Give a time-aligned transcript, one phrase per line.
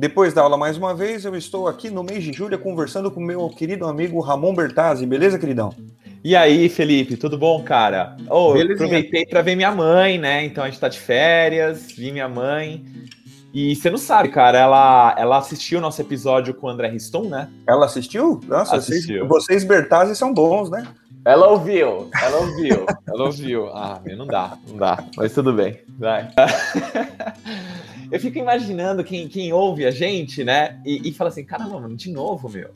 [0.00, 3.20] Depois da aula, mais uma vez, eu estou aqui no mês de julho conversando com
[3.20, 5.04] meu querido amigo Ramon Bertazzi.
[5.04, 5.74] Beleza, queridão?
[6.24, 8.16] E aí, Felipe, tudo bom, cara?
[8.30, 10.42] Oh, aproveitei para ver minha mãe, né?
[10.46, 12.82] Então a gente tá de férias, vi minha mãe.
[13.52, 17.24] E você não sabe, cara, ela, ela assistiu o nosso episódio com o André Riston,
[17.24, 17.50] né?
[17.68, 18.40] Ela assistiu?
[18.48, 19.28] Nossa, assistiu.
[19.28, 20.82] Vocês, vocês Bertazzi são bons, né?
[21.26, 23.68] Ela ouviu, ela ouviu, ela ouviu.
[23.68, 26.30] Ah, não dá, não dá, mas tudo bem, vai.
[28.10, 30.80] Eu fico imaginando quem, quem ouve a gente, né?
[30.84, 32.70] E, e fala assim: caramba, mano, de novo, meu.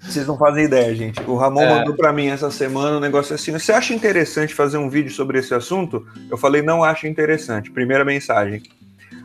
[0.00, 1.20] Vocês não fazem ideia, gente.
[1.22, 1.78] O Ramon é.
[1.78, 3.52] mandou para mim essa semana um negócio assim.
[3.52, 6.04] Você acha interessante fazer um vídeo sobre esse assunto?
[6.28, 7.70] Eu falei, não acho interessante.
[7.70, 8.62] Primeira mensagem.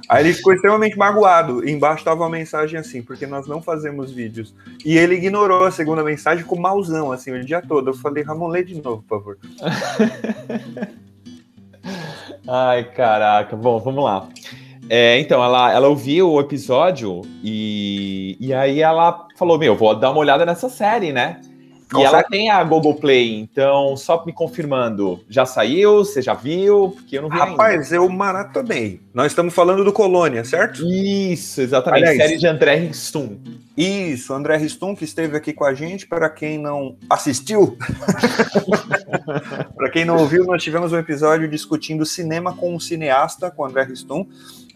[0.08, 1.68] Aí ele ficou extremamente magoado.
[1.68, 4.54] embaixo estava uma mensagem assim, porque nós não fazemos vídeos.
[4.86, 7.90] E ele ignorou a segunda mensagem com mauzão, assim, o dia todo.
[7.90, 9.38] Eu falei, Ramon, lê de novo, por favor.
[12.48, 13.56] Ai, caraca.
[13.56, 14.30] Bom, vamos lá.
[14.90, 20.12] É, então, ela, ela ouviu o episódio e, e aí ela falou: Meu, vou dar
[20.12, 21.42] uma olhada nessa série, né?
[21.96, 26.00] E ela tem a Google Play, então, só me confirmando, já saiu?
[26.00, 26.90] Você já viu?
[26.90, 27.96] Porque eu não vi Rapaz, ainda.
[27.96, 29.00] eu maratonei.
[29.14, 30.86] Nós estamos falando do Colônia, certo?
[30.86, 32.04] Isso, exatamente.
[32.04, 33.38] Aliás, série de André Ristum.
[33.78, 36.08] Isso, André Ristum, que esteve aqui com a gente.
[36.08, 37.78] Para quem não assistiu,
[39.76, 43.84] para quem não ouviu, nós tivemos um episódio discutindo cinema com um cineasta, com André
[43.84, 44.28] Ristum.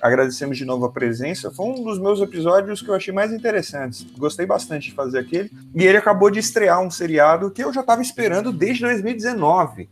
[0.01, 1.51] Agradecemos de novo a presença.
[1.51, 4.05] Foi um dos meus episódios que eu achei mais interessantes.
[4.17, 5.51] Gostei bastante de fazer aquele.
[5.75, 9.89] E ele acabou de estrear um seriado que eu já estava esperando desde 2019.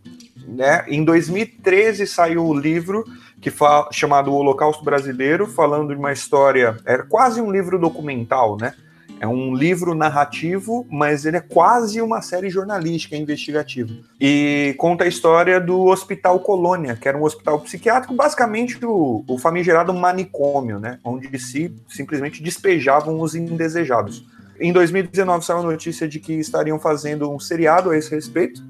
[0.48, 0.86] Né?
[0.88, 3.04] Em 2013 saiu o livro
[3.42, 6.78] que fala, chamado O Holocausto Brasileiro, falando de uma história.
[6.86, 8.74] Era quase um livro documental, né?
[9.22, 13.94] É um livro narrativo, mas ele é quase uma série jornalística investigativa.
[14.20, 19.38] E conta a história do Hospital Colônia, que era um hospital psiquiátrico, basicamente o, o
[19.38, 21.00] famigerado manicômio, né?
[21.04, 24.26] Onde se simplesmente despejavam os indesejados.
[24.60, 28.62] Em 2019 saiu a notícia de que estariam fazendo um seriado a esse respeito.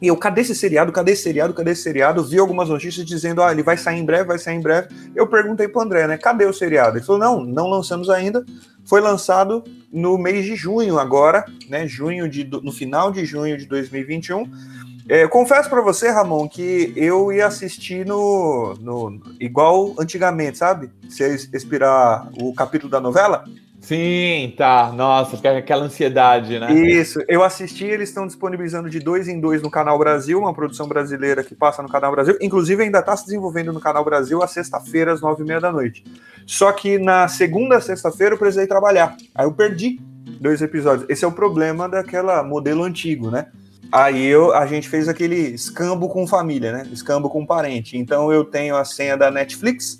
[0.00, 0.92] E eu, cadê esse seriado?
[0.92, 1.52] Cadê esse seriado?
[1.52, 2.22] Cadê esse seriado?
[2.22, 4.88] Vi algumas notícias dizendo, ah, ele vai sair em breve, vai sair em breve.
[5.14, 6.16] Eu perguntei pro André, né?
[6.16, 6.98] Cadê o seriado?
[6.98, 8.44] Ele falou, não, não lançamos ainda,
[8.84, 11.84] foi lançado no mês de junho agora, né?
[11.86, 14.48] Junho de, no final de junho de 2021.
[15.08, 20.90] É, confesso para você, Ramon, que eu ia assistir no, no igual antigamente, sabe?
[21.08, 23.44] Você expirar o capítulo da novela.
[23.88, 24.92] Sim, tá.
[24.92, 26.70] Nossa, fica aquela ansiedade, né?
[26.74, 27.20] Isso.
[27.26, 31.42] Eu assisti, eles estão disponibilizando de dois em dois no Canal Brasil, uma produção brasileira
[31.42, 32.36] que passa no Canal Brasil.
[32.38, 35.72] Inclusive, ainda está se desenvolvendo no Canal Brasil às sexta-feira, às nove e meia da
[35.72, 36.04] noite.
[36.46, 39.16] Só que na segunda sexta-feira eu precisei trabalhar.
[39.34, 39.98] Aí eu perdi
[40.38, 41.08] dois episódios.
[41.08, 43.46] Esse é o problema daquela modelo antigo, né?
[43.90, 46.86] Aí eu, a gente fez aquele escambo com família, né?
[46.92, 47.96] Escambo com parente.
[47.96, 49.96] Então eu tenho a senha da Netflix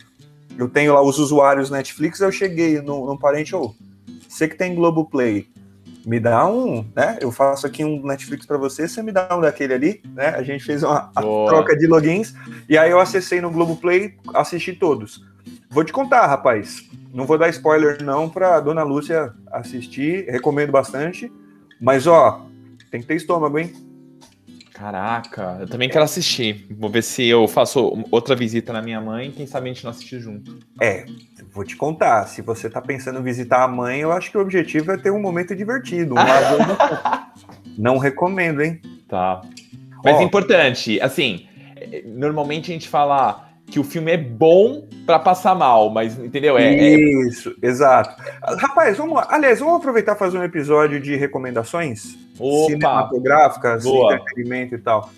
[0.59, 4.57] eu tenho lá os usuários Netflix, eu cheguei no, no parente, ou oh, você que
[4.57, 5.49] tem Globoplay,
[6.05, 7.17] me dá um, né?
[7.21, 10.31] Eu faço aqui um Netflix para você, você me dá um daquele ali, né?
[10.31, 12.35] A gente fez uma troca de logins
[12.69, 15.25] e aí eu acessei no Globoplay, assisti todos.
[15.71, 16.89] Vou te contar, rapaz.
[17.13, 21.33] Não vou dar spoiler não para Dona Lúcia assistir, recomendo bastante.
[21.81, 22.47] Mas ó,
[22.91, 23.73] tem que ter estômago, hein?
[24.78, 26.69] Caraca, eu também quero assistir.
[26.71, 29.91] Vou ver se eu faço outra visita na minha mãe, quem sabe a gente não
[29.91, 30.56] assistir junto.
[30.81, 31.05] É,
[31.53, 32.27] vou te contar.
[32.27, 35.11] Se você tá pensando em visitar a mãe, eu acho que o objetivo é ter
[35.11, 36.15] um momento divertido.
[36.15, 36.19] Um
[37.77, 38.81] não recomendo, hein?
[39.09, 39.41] Tá.
[40.05, 41.49] Mas é importante, assim,
[42.05, 46.56] normalmente a gente fala que o filme é bom para passar mal, mas entendeu?
[46.56, 46.95] É, é
[47.27, 47.67] Isso, é...
[47.67, 48.21] exato.
[48.43, 49.27] Rapaz, vamos lá.
[49.31, 54.15] Aliás, vamos aproveitar e fazer um episódio de recomendações Opa, cinematográficas, boa.
[54.15, 55.11] entretenimento e tal.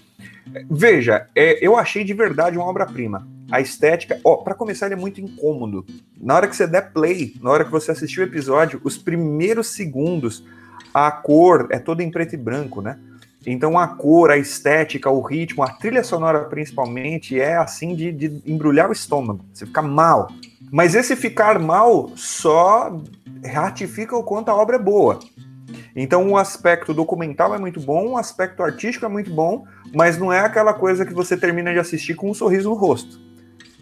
[0.68, 3.26] Veja, é, eu achei de verdade uma obra-prima.
[3.50, 5.84] A estética, ó, para começar, ele é muito incômodo.
[6.20, 9.68] Na hora que você der play, na hora que você assistir o episódio, os primeiros
[9.68, 10.44] segundos,
[10.92, 12.98] a cor é toda em preto e branco, né?
[13.46, 18.42] Então a cor, a estética, o ritmo, a trilha sonora principalmente é assim de, de
[18.46, 19.44] embrulhar o estômago.
[19.52, 20.30] Você fica mal.
[20.70, 23.00] Mas esse ficar mal só
[23.44, 25.18] ratifica o quanto a obra é boa.
[25.96, 29.64] Então o aspecto documental é muito bom, o aspecto artístico é muito bom,
[29.94, 33.18] mas não é aquela coisa que você termina de assistir com um sorriso no rosto.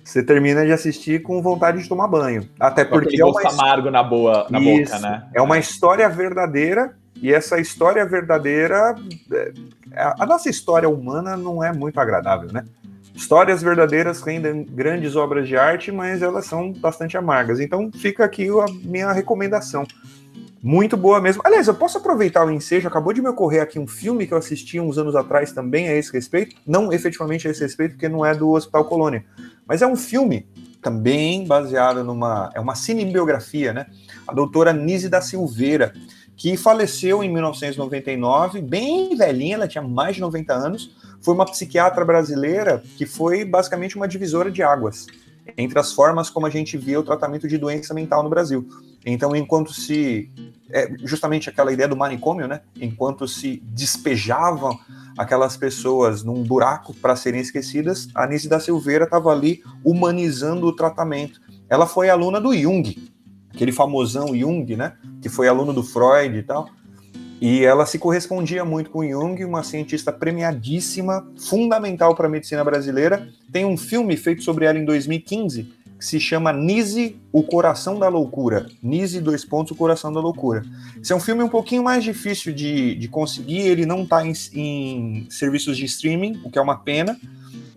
[0.03, 2.49] Você termina de assistir com vontade de tomar banho.
[2.59, 5.29] Até porque é uma amargo na boa na Isso, boca, né?
[5.35, 8.95] É uma história verdadeira e essa história verdadeira,
[9.31, 9.53] é,
[10.19, 12.65] a nossa história humana não é muito agradável, né?
[13.15, 17.59] Histórias verdadeiras rendem grandes obras de arte, mas elas são bastante amargas.
[17.59, 19.85] Então fica aqui a minha recomendação.
[20.63, 21.43] Muito boa mesmo.
[21.45, 22.87] Aliás, eu posso aproveitar o ensejo.
[22.87, 25.95] Acabou de me ocorrer aqui um filme que eu assisti uns anos atrás também a
[25.95, 26.55] esse respeito.
[26.65, 29.25] Não efetivamente a esse respeito, porque não é do Hospital Colônia.
[29.67, 30.47] Mas é um filme
[30.81, 32.51] também baseado numa.
[32.55, 33.87] É uma cinebiografia, né?
[34.27, 35.93] A doutora Nise da Silveira,
[36.39, 40.97] que faleceu em 1999, bem velhinha, ela tinha mais de 90 anos.
[41.21, 45.07] Foi uma psiquiatra brasileira que foi basicamente uma divisora de águas
[45.57, 48.69] entre as formas como a gente via o tratamento de doença mental no Brasil.
[49.05, 50.31] Então, enquanto se.
[50.71, 52.61] É justamente aquela ideia do manicômio, né?
[52.77, 54.79] Enquanto se despejavam
[55.17, 60.77] aquelas pessoas num buraco para serem esquecidas, a Nise da Silveira estava ali humanizando o
[60.77, 61.41] tratamento.
[61.71, 63.11] Ela foi aluna do Jung,
[63.59, 64.93] aquele famosão Jung, né?
[65.21, 66.71] Que foi aluno do Freud e tal.
[67.41, 73.29] E ela se correspondia muito com Jung, uma cientista premiadíssima, fundamental para a medicina brasileira.
[73.53, 78.09] Tem um filme feito sobre ela em 2015 que se chama Nise, o Coração da
[78.09, 78.69] Loucura.
[78.81, 80.65] Nise, dois pontos, o Coração da Loucura.
[81.03, 84.33] Esse é um filme um pouquinho mais difícil de, de conseguir, ele não está em,
[84.55, 87.19] em serviços de streaming, o que é uma pena,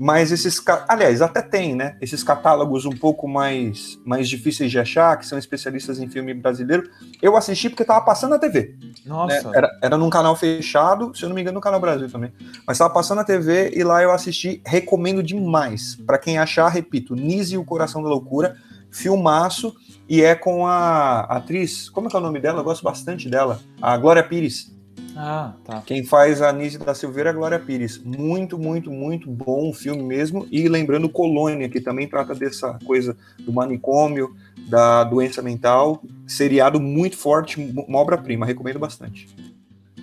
[0.03, 0.59] mas esses,
[0.89, 1.95] aliás, até tem, né?
[2.01, 6.89] Esses catálogos um pouco mais, mais difíceis de achar, que são especialistas em filme brasileiro.
[7.21, 8.75] Eu assisti porque estava passando na TV.
[9.06, 9.48] Nossa.
[9.50, 9.57] Né?
[9.57, 12.33] Era, era num canal fechado, se eu não me engano, no Canal Brasil também.
[12.65, 14.59] Mas estava passando na TV e lá eu assisti.
[14.65, 16.00] Recomendo demais.
[16.03, 18.56] Para quem achar, repito, Nise e o Coração da Loucura,
[18.89, 19.75] filmaço.
[20.09, 22.62] E é com a atriz, como é que é o nome dela?
[22.62, 23.59] Eu gosto bastante dela.
[23.80, 24.75] A Glória Pires.
[25.16, 25.81] Ah, tá.
[25.86, 27.98] Quem faz a Nise da Silveira é a Glória Pires.
[28.04, 30.48] Muito, muito, muito bom o filme mesmo.
[30.52, 34.36] E lembrando Colônia, que também trata dessa coisa do manicômio,
[34.68, 36.02] da doença mental.
[36.25, 38.46] Seriado muito forte, uma obra-prima.
[38.46, 39.28] Recomendo bastante.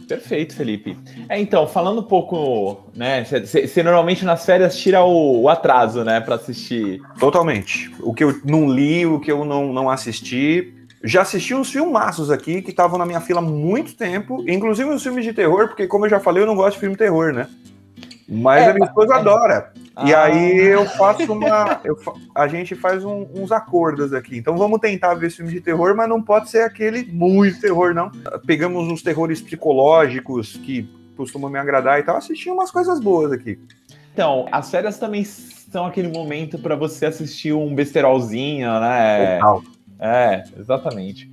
[0.09, 0.97] Perfeito, Felipe.
[1.29, 3.25] É, então, falando um pouco, né?
[3.25, 7.03] Você normalmente nas férias tira o, o atraso, né, para assistir.
[7.21, 7.93] Totalmente.
[8.01, 12.31] O que eu não li, o que eu não, não assisti, já assisti uns filmaços
[12.31, 15.87] aqui que estavam na minha fila há muito tempo, inclusive uns filmes de terror, porque,
[15.87, 17.49] como eu já falei, eu não gosto de filme de terror, né?
[18.29, 19.17] Mas é, a minha esposa é.
[19.17, 19.73] adora.
[19.97, 20.09] Ah.
[20.09, 21.81] E aí eu faço uma.
[21.83, 21.97] Eu,
[22.35, 24.37] a gente faz um, uns acordos aqui.
[24.37, 28.11] Então vamos tentar ver filme de terror, mas não pode ser aquele muito terror, não.
[28.47, 32.17] Pegamos uns terrores psicológicos que costumam me agradar e tal.
[32.17, 33.59] Assisti umas coisas boas aqui.
[34.13, 39.39] Então, as férias também são aquele momento para você assistir um besterolzinho, né?
[39.39, 39.63] Total.
[39.99, 41.31] É, exatamente.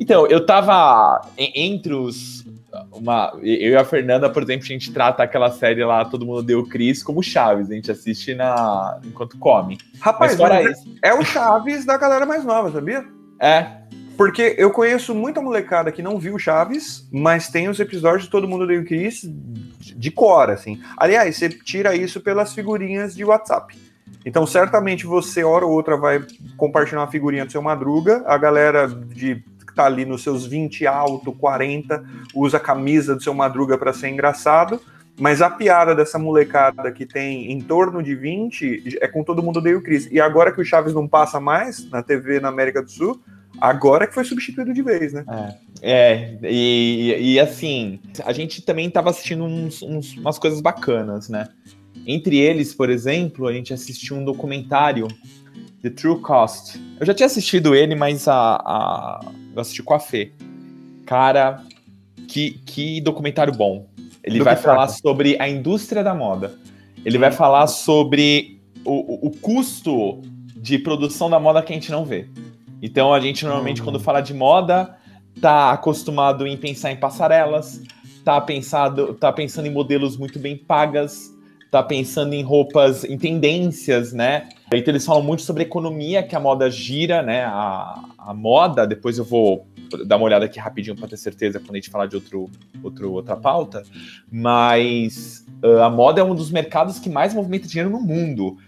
[0.00, 2.46] Então, eu tava entre os.
[2.92, 6.42] Uma, eu e a Fernanda, por exemplo, a gente trata aquela série lá, Todo Mundo
[6.42, 7.70] Deu Cris, como Chaves.
[7.70, 9.78] A gente assiste na, enquanto come.
[10.00, 10.98] Rapaz, mas mas é, isso...
[11.02, 13.04] é o Chaves da galera mais nova, sabia?
[13.40, 13.78] É.
[14.16, 18.48] Porque eu conheço muita molecada que não viu Chaves, mas tem os episódios de Todo
[18.48, 19.22] Mundo Deu Cris
[19.96, 20.80] de cor, assim.
[20.96, 23.76] Aliás, você tira isso pelas figurinhas de WhatsApp.
[24.24, 26.24] Então, certamente você, hora ou outra, vai
[26.56, 30.86] compartilhar uma figurinha do seu Madruga, a galera de que tá ali nos seus 20
[30.86, 34.80] alto, 40, usa a camisa do seu Madruga para ser engraçado,
[35.18, 39.60] mas a piada dessa molecada que tem em torno de 20 é com todo mundo
[39.60, 40.08] deu Cris.
[40.10, 43.20] E agora que o Chaves não passa mais na TV na América do Sul,
[43.60, 45.24] agora que foi substituído de vez, né?
[45.82, 51.28] É, é e, e assim, a gente também tava assistindo uns, uns, umas coisas bacanas,
[51.28, 51.48] né?
[52.06, 55.08] Entre eles, por exemplo, a gente assistiu um documentário,
[55.82, 56.80] The True Cost.
[56.98, 59.32] Eu já tinha assistido ele, mas a, a...
[59.54, 60.32] eu assisti com a Fê.
[61.06, 61.62] Cara,
[62.28, 63.86] que, que documentário bom.
[64.22, 65.00] Ele Do vai falar trata?
[65.00, 66.54] sobre a indústria da moda.
[67.04, 70.20] Ele vai falar sobre o, o, custo
[70.56, 72.28] de produção da moda que a gente não vê.
[72.82, 73.84] Então, a gente normalmente, hum.
[73.84, 74.96] quando fala de moda,
[75.40, 77.82] tá acostumado em pensar em passarelas,
[78.24, 81.32] tá, pensado, tá pensando em modelos muito bem pagas,
[81.70, 84.48] tá pensando em roupas, em tendências, né?
[84.72, 87.44] Então eles falam muito sobre economia que a moda gira, né?
[87.44, 89.66] A, a moda, depois eu vou
[90.06, 92.50] dar uma olhada aqui rapidinho para ter certeza quando a gente falar de outro,
[92.82, 93.82] outro, outra pauta,
[94.30, 98.58] mas uh, a moda é um dos mercados que mais movimenta dinheiro no mundo.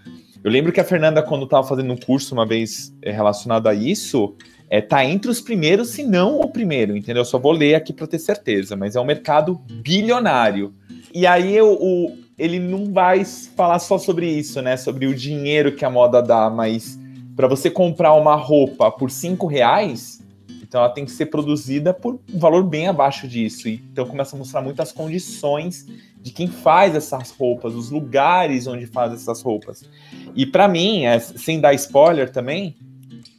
[0.42, 3.74] Eu lembro que a Fernanda, quando estava fazendo um curso uma vez eh, relacionado a
[3.74, 4.34] isso,
[4.70, 7.20] é, tá entre os primeiros, se não o primeiro, entendeu?
[7.20, 10.72] Eu só vou ler aqui para ter certeza, mas é um mercado bilionário.
[11.12, 14.76] E aí eu, o, ele não vai falar só sobre isso, né?
[14.78, 16.98] Sobre o dinheiro que a moda dá, mas
[17.36, 20.22] para você comprar uma roupa por cinco reais,
[20.62, 23.68] então ela tem que ser produzida por um valor bem abaixo disso.
[23.68, 25.86] Então começa a mostrar muitas condições
[26.18, 29.84] de quem faz essas roupas, os lugares onde faz essas roupas.
[30.34, 32.74] E para mim, é, sem dar spoiler também,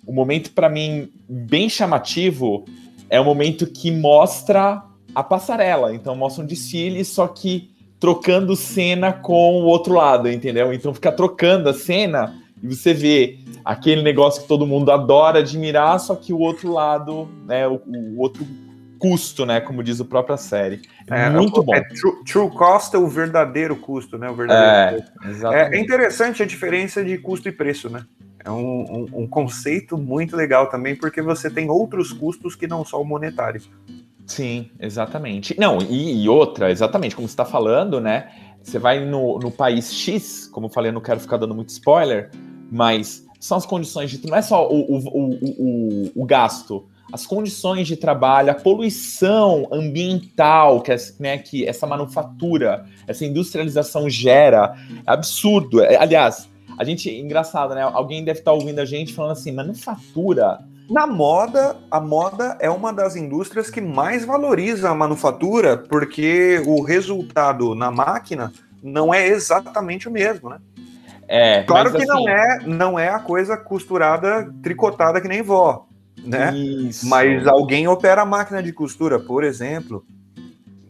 [0.06, 2.66] o momento para mim bem chamativo
[3.10, 4.84] é o momento que mostra
[5.16, 5.96] a passarela.
[5.96, 7.71] Então mostra um desfile, só que
[8.02, 10.74] trocando cena com o outro lado, entendeu?
[10.74, 16.00] Então fica trocando a cena e você vê aquele negócio que todo mundo adora admirar,
[16.00, 18.44] só que o outro lado, né, o, o outro
[18.98, 20.82] custo, né, como diz a própria série.
[21.12, 21.76] É, é muito bom.
[21.76, 26.42] É true, true, cost é o verdadeiro custo, né, o verdadeiro é, é, é interessante
[26.42, 28.04] a diferença de custo e preço, né?
[28.44, 32.84] É um, um, um, conceito muito legal também, porque você tem outros custos que não
[32.84, 33.62] só o monetário.
[34.26, 35.60] Sim, exatamente.
[35.60, 38.30] Não, e, e outra, exatamente, como você está falando, né?
[38.64, 41.70] Você vai no, no país X, como eu falei, eu não quero ficar dando muito
[41.70, 42.30] spoiler,
[42.72, 44.26] mas são as condições de.
[44.28, 49.68] Não é só o, o, o, o, o gasto, as condições de trabalho, a poluição
[49.72, 54.76] ambiental que, né, que essa manufatura, essa industrialização gera.
[55.06, 55.82] É absurdo.
[55.82, 57.82] É, aliás, a gente, engraçado, né?
[57.82, 60.60] Alguém deve estar ouvindo a gente falando assim, manufatura.
[60.92, 66.82] Na moda, a moda é uma das indústrias que mais valoriza a manufatura, porque o
[66.84, 68.52] resultado na máquina
[68.84, 70.58] não é exatamente o mesmo, né?
[71.30, 72.08] É, claro que assim...
[72.08, 75.88] não é não é a coisa costurada, tricotada que nem vó,
[76.26, 76.54] né?
[76.54, 77.08] Isso.
[77.08, 80.04] Mas alguém opera a máquina de costura, por exemplo,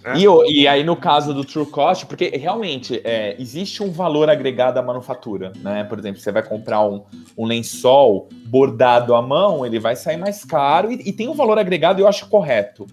[0.04, 0.18] é.
[0.18, 4.80] E, e, aí, no caso do True Cost, porque realmente é, existe um valor agregado
[4.80, 5.84] à manufatura, né?
[5.84, 7.04] Por exemplo, você vai comprar um,
[7.38, 11.60] um lençol bordado à mão, ele vai sair mais caro e, e, tem um valor
[11.60, 12.88] agregado, eu acho correto.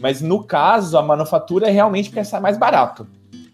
[0.00, 3.06] Mas no caso, a manufatura é realmente porque sai mais barato.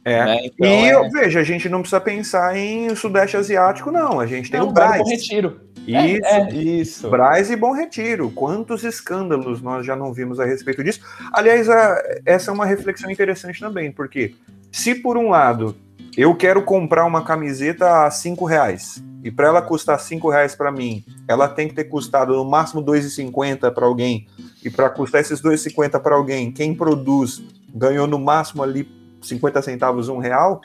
[0.05, 0.25] É.
[0.25, 0.39] Né?
[0.45, 1.09] Então, e é...
[1.11, 4.21] veja, a gente não precisa pensar em Sudeste Asiático, não.
[4.21, 5.07] A gente tem não, o Braz.
[5.09, 5.61] Retiro.
[5.89, 7.11] Isso, é, é, isso.
[7.11, 8.31] Braz e Bom Retiro.
[8.31, 11.01] Quantos escândalos nós já não vimos a respeito disso?
[11.33, 14.35] Aliás, a, essa é uma reflexão interessante também, porque
[14.71, 15.75] se por um lado
[16.17, 20.71] eu quero comprar uma camiseta a cinco reais e para ela custar cinco reais para
[20.71, 24.27] mim, ela tem que ter custado no máximo 2,50 para alguém
[24.65, 27.43] e para custar esses 2,50 para alguém, quem produz
[27.75, 28.89] ganhou no máximo ali
[29.23, 30.61] 50 centavos, um real.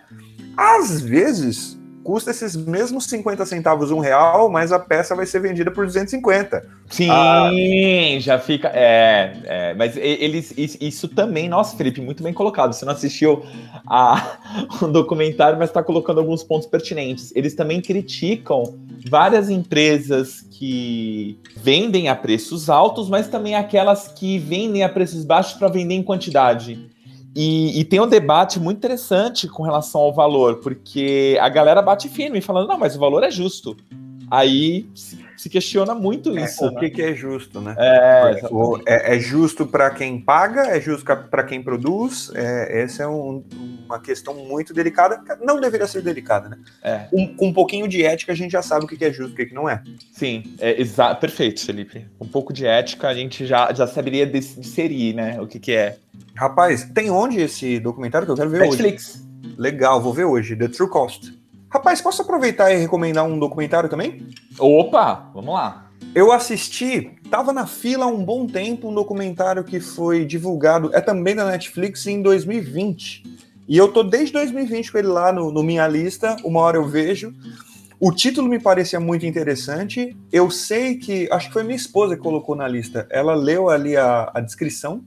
[0.56, 5.72] Às vezes custa esses mesmos 50 centavos, um real, mas a peça vai ser vendida
[5.72, 6.63] por 250.
[6.89, 7.50] Sim, ah,
[8.19, 8.69] já fica.
[8.74, 10.53] É, é, mas eles.
[10.57, 12.74] Isso também, nossa, Felipe, muito bem colocado.
[12.74, 13.43] Você não assistiu
[13.88, 14.38] a,
[14.83, 17.31] um documentário, mas está colocando alguns pontos pertinentes.
[17.36, 18.75] Eles também criticam
[19.10, 25.53] várias empresas que vendem a preços altos, mas também aquelas que vendem a preços baixos
[25.53, 26.92] para vender em quantidade.
[27.35, 32.07] E, e, tem um debate muito interessante com relação ao valor, porque a galera bate
[32.07, 33.75] firme, falando, não, mas o valor é justo.
[34.29, 36.65] Aí se, se questiona muito é, isso.
[36.65, 36.79] O né?
[36.79, 37.75] que, que, é justo, né?
[37.77, 38.39] É,
[38.85, 42.31] é, é justo para quem paga, é justo para quem produz.
[42.33, 43.43] É, essa é um,
[43.83, 45.21] uma questão muito delicada.
[45.41, 46.57] Não deveria ser delicada, né?
[46.81, 47.07] É.
[47.12, 49.31] Um, com um pouquinho de ética, a gente já sabe o que, que é justo
[49.31, 49.83] e o que, que não é.
[50.13, 52.07] Sim, é exa perfeito, Felipe.
[52.21, 55.41] Um pouco de ética, a gente já, já saberia disserir, né?
[55.41, 55.97] O que, que é.
[56.33, 59.09] Rapaz, tem onde esse documentário que eu quero ver Netflix.
[59.09, 59.25] hoje?
[59.25, 59.59] Netflix.
[59.59, 60.55] Legal, vou ver hoje.
[60.55, 61.33] The True Cost.
[61.74, 64.27] Rapaz, posso aproveitar e recomendar um documentário também?
[64.60, 65.89] Opa, vamos lá.
[66.13, 71.01] Eu assisti, tava na fila há um bom tempo, um documentário que foi divulgado, é
[71.01, 73.24] também da Netflix, em 2020.
[73.68, 76.88] E eu tô desde 2020 com ele lá no, no Minha Lista, uma hora eu
[76.88, 77.34] vejo.
[78.00, 80.15] O título me parecia muito interessante.
[80.32, 83.08] Eu sei que, acho que foi minha esposa que colocou na lista.
[83.10, 85.03] Ela leu ali a, a descrição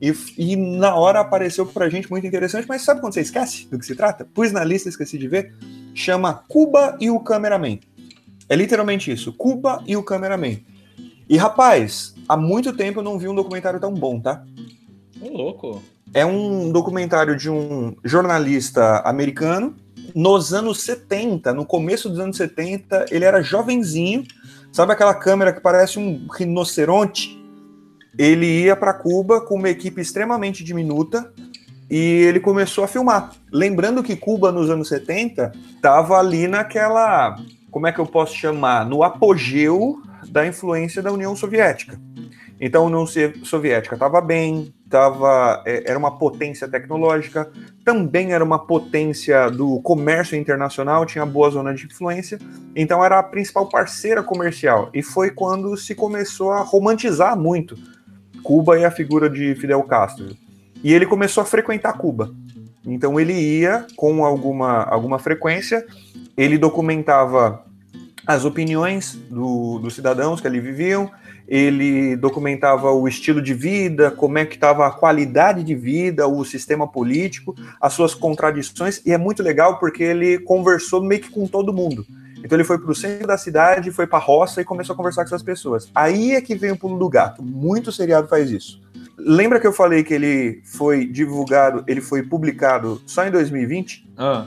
[0.00, 3.76] e, e, na hora apareceu pra gente muito interessante, mas sabe quando você esquece do
[3.76, 4.24] que se trata?
[4.24, 5.52] Pus na lista, esqueci de ver.
[5.96, 7.80] Chama Cuba e o Cameraman.
[8.48, 10.58] É literalmente isso, Cuba e o Cameraman.
[11.26, 14.44] E rapaz, há muito tempo eu não vi um documentário tão bom, tá?
[15.20, 15.82] Ô, louco.
[16.12, 19.74] É um documentário de um jornalista americano
[20.14, 24.22] nos anos 70, no começo dos anos 70, ele era jovenzinho,
[24.70, 27.36] sabe aquela câmera que parece um rinoceronte?
[28.18, 31.30] ele ia para Cuba com uma equipe extremamente diminuta
[31.90, 33.32] e ele começou a filmar.
[33.52, 37.36] Lembrando que Cuba, nos anos 70, estava ali naquela.
[37.70, 38.86] Como é que eu posso chamar?
[38.86, 42.00] No apogeu da influência da União Soviética.
[42.60, 43.06] Então, a União
[43.44, 47.50] Soviética estava bem, tava, é, era uma potência tecnológica,
[47.84, 52.38] também era uma potência do comércio internacional, tinha boa zona de influência,
[52.74, 54.88] então era a principal parceira comercial.
[54.94, 57.76] E foi quando se começou a romantizar muito
[58.42, 60.34] Cuba e a figura de Fidel Castro.
[60.86, 62.32] E ele começou a frequentar Cuba.
[62.86, 65.84] Então ele ia com alguma, alguma frequência,
[66.36, 67.64] ele documentava
[68.24, 71.10] as opiniões do, dos cidadãos que ali viviam,
[71.48, 76.44] ele documentava o estilo de vida, como é que estava a qualidade de vida, o
[76.44, 81.48] sistema político, as suas contradições, e é muito legal porque ele conversou meio que com
[81.48, 82.06] todo mundo.
[82.44, 84.96] Então ele foi para o centro da cidade, foi para a roça e começou a
[84.96, 85.90] conversar com essas pessoas.
[85.92, 87.42] Aí é que vem o pulo do gato.
[87.42, 88.85] Muito seriado faz isso.
[89.18, 94.08] Lembra que eu falei que ele foi divulgado, ele foi publicado só em 2020?
[94.16, 94.46] Ah.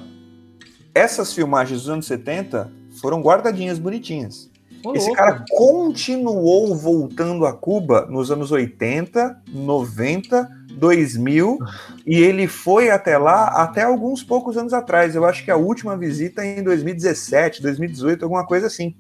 [0.94, 2.72] Essas filmagens dos anos 70
[3.02, 4.50] foram guardadinhas bonitinhas.
[4.96, 5.16] Esse louco.
[5.16, 11.60] cara continuou voltando a Cuba nos anos 80, 90 2000
[12.06, 15.16] e ele foi até lá até alguns poucos anos atrás.
[15.16, 18.96] Eu acho que a última visita é em 2017, 2018, alguma coisa assim.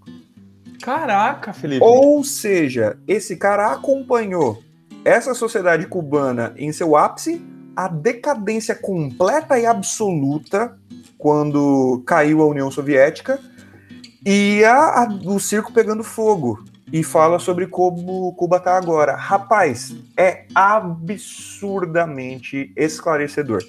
[0.81, 1.83] Caraca, Felipe.
[1.83, 4.61] Ou seja, esse cara acompanhou
[5.03, 7.41] essa sociedade cubana em seu ápice,
[7.75, 10.77] a decadência completa e absoluta
[11.17, 13.39] quando caiu a União Soviética
[14.25, 16.63] e a, a, o circo pegando fogo.
[16.91, 19.15] E fala sobre como Cuba está agora.
[19.15, 23.63] Rapaz, é absurdamente esclarecedor.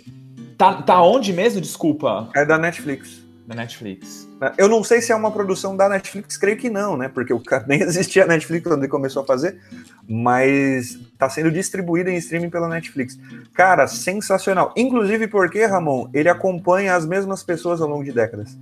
[0.56, 1.60] Tá, tá onde mesmo?
[1.60, 2.30] Desculpa.
[2.34, 3.22] É da Netflix.
[3.46, 4.29] Da Netflix.
[4.56, 7.08] Eu não sei se é uma produção da Netflix, creio que não, né?
[7.08, 9.58] Porque o cara nem existia a Netflix quando ele começou a fazer,
[10.08, 13.18] mas está sendo distribuído em streaming pela Netflix.
[13.52, 14.72] Cara, sensacional.
[14.76, 18.56] Inclusive porque, Ramon, ele acompanha as mesmas pessoas ao longo de décadas.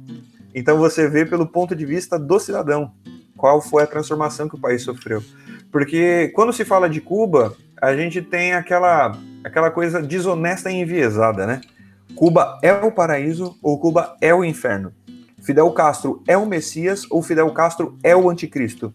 [0.54, 2.92] Então você vê pelo ponto de vista do cidadão
[3.36, 5.22] qual foi a transformação que o país sofreu.
[5.70, 11.46] Porque quando se fala de Cuba, a gente tem aquela, aquela coisa desonesta e enviesada,
[11.46, 11.60] né?
[12.14, 14.92] Cuba é o paraíso ou Cuba é o inferno.
[15.48, 18.92] Fidel Castro é o Messias ou Fidel Castro é o anticristo.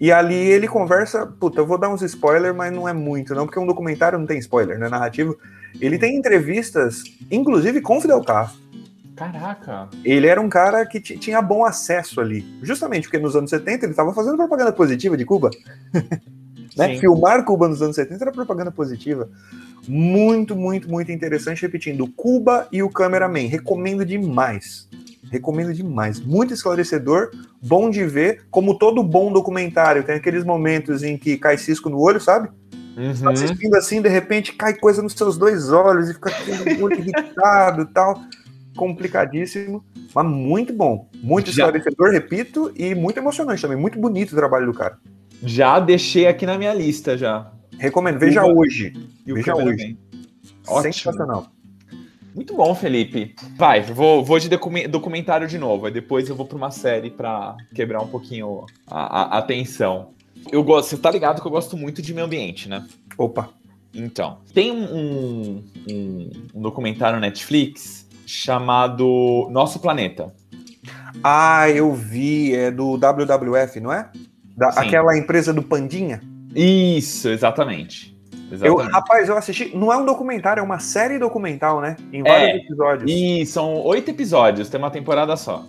[0.00, 3.46] E ali ele conversa, puta, eu vou dar uns spoilers, mas não é muito, não,
[3.46, 4.88] porque um documentário não tem spoiler, né?
[4.88, 5.38] Narrativo.
[5.80, 8.60] Ele tem entrevistas, inclusive com Fidel Castro.
[9.14, 9.88] Caraca!
[10.04, 12.44] Ele era um cara que tinha bom acesso ali.
[12.60, 15.50] Justamente porque nos anos 70 ele estava fazendo propaganda positiva de Cuba.
[16.76, 16.98] né?
[16.98, 19.30] Filmar Cuba nos anos 70 era propaganda positiva.
[19.86, 21.62] Muito, muito, muito interessante.
[21.62, 23.46] Repetindo, Cuba e o Cameraman.
[23.46, 24.88] Recomendo demais.
[25.34, 26.20] Recomendo demais.
[26.20, 28.42] Muito esclarecedor, bom de ver.
[28.50, 32.48] Como todo bom documentário, tem aqueles momentos em que cai cisco no olho, sabe?
[32.96, 33.12] Uhum.
[33.20, 36.30] Tá assistindo assim, de repente cai coisa nos seus dois olhos e fica
[36.78, 38.20] muito irritado e tal
[38.76, 41.08] complicadíssimo, mas muito bom.
[41.22, 41.64] Muito já...
[41.64, 43.76] esclarecedor, repito, e muito emocionante também.
[43.76, 44.98] Muito bonito o trabalho do cara.
[45.42, 47.50] Já deixei aqui na minha lista já.
[47.78, 48.92] Recomendo, veja hoje.
[49.26, 49.98] veja hoje.
[50.66, 50.92] Ótimo.
[50.92, 51.53] Sensacional.
[52.34, 53.34] Muito bom, Felipe.
[53.56, 54.48] Vai, vou, vou de
[54.88, 59.36] documentário de novo, aí depois eu vou para uma série para quebrar um pouquinho a,
[59.36, 60.10] a, atenção.
[60.50, 62.84] Eu gosto, você tá ligado que eu gosto muito de meio ambiente, né?
[63.16, 63.50] Opa.
[63.94, 70.34] Então, tem um, um, um documentário Netflix chamado Nosso Planeta.
[71.22, 74.10] Ah, eu vi, é do WWF, não é?
[74.56, 76.20] Da, aquela empresa do Pandinha?
[76.54, 78.13] Isso, exatamente.
[78.62, 79.76] Eu, rapaz, eu assisti.
[79.76, 81.96] Não é um documentário, é uma série documental, né?
[82.12, 83.10] Em vários é, episódios.
[83.10, 85.66] E são oito episódios, tem uma temporada só.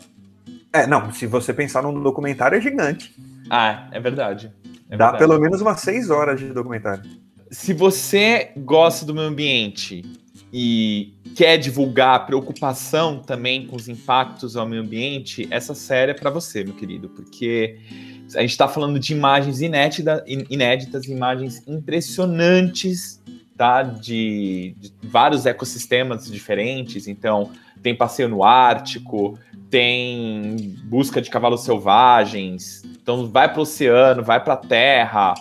[0.71, 3.15] É, não, se você pensar num documentário, é gigante.
[3.49, 4.51] Ah, é verdade.
[4.89, 5.17] É Dá verdade.
[5.17, 7.03] pelo menos umas seis horas de documentário.
[7.49, 10.03] Se você gosta do meio ambiente
[10.57, 16.29] e quer divulgar preocupação também com os impactos ao meio ambiente, essa série é para
[16.29, 17.77] você, meu querido, porque
[18.33, 23.21] a gente está falando de imagens inédita, inéditas, imagens impressionantes,
[23.57, 23.83] tá?
[23.83, 27.05] De, de, vários ecossistemas diferentes.
[27.05, 27.51] Então,
[27.83, 29.37] tem passeio no Ártico,
[29.69, 32.81] tem busca de cavalos selvagens.
[33.01, 35.33] Então, vai para o oceano, vai para a terra,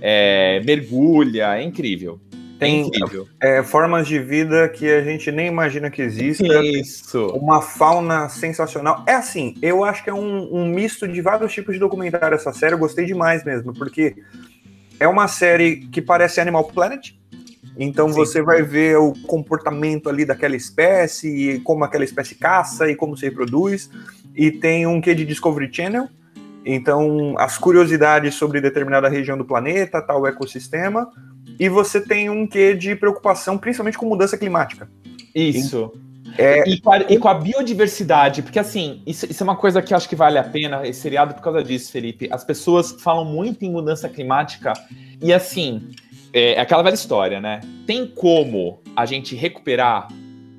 [0.00, 2.18] é, mergulha, é incrível.
[2.58, 2.90] Tem
[3.40, 6.62] é, formas de vida que a gente nem imagina que exista.
[6.62, 7.26] Isso.
[7.28, 9.04] Uma fauna sensacional.
[9.06, 12.52] É assim, eu acho que é um, um misto de vários tipos de documentário essa
[12.52, 12.74] série.
[12.74, 14.14] Eu gostei demais mesmo, porque
[15.00, 17.12] é uma série que parece Animal Planet.
[17.76, 18.14] Então Sim.
[18.14, 23.16] você vai ver o comportamento ali daquela espécie, e como aquela espécie caça e como
[23.16, 23.90] se reproduz.
[24.34, 26.08] E tem um quê de Discovery Channel.
[26.66, 31.10] Então, as curiosidades sobre determinada região do planeta, tal ecossistema
[31.58, 34.88] e você tem um quê de preocupação, principalmente com mudança climática.
[35.34, 35.92] Isso.
[36.36, 36.68] É...
[36.68, 39.92] E, com a, e, com a, biodiversidade, porque assim, isso, isso, é uma coisa que
[39.92, 42.28] eu acho que vale a pena, esse seriado, por causa disso, Felipe.
[42.30, 44.72] As pessoas falam muito em mudança climática,
[45.22, 45.90] e assim,
[46.32, 47.60] é, é aquela velha história, né?
[47.86, 50.08] Tem como a gente recuperar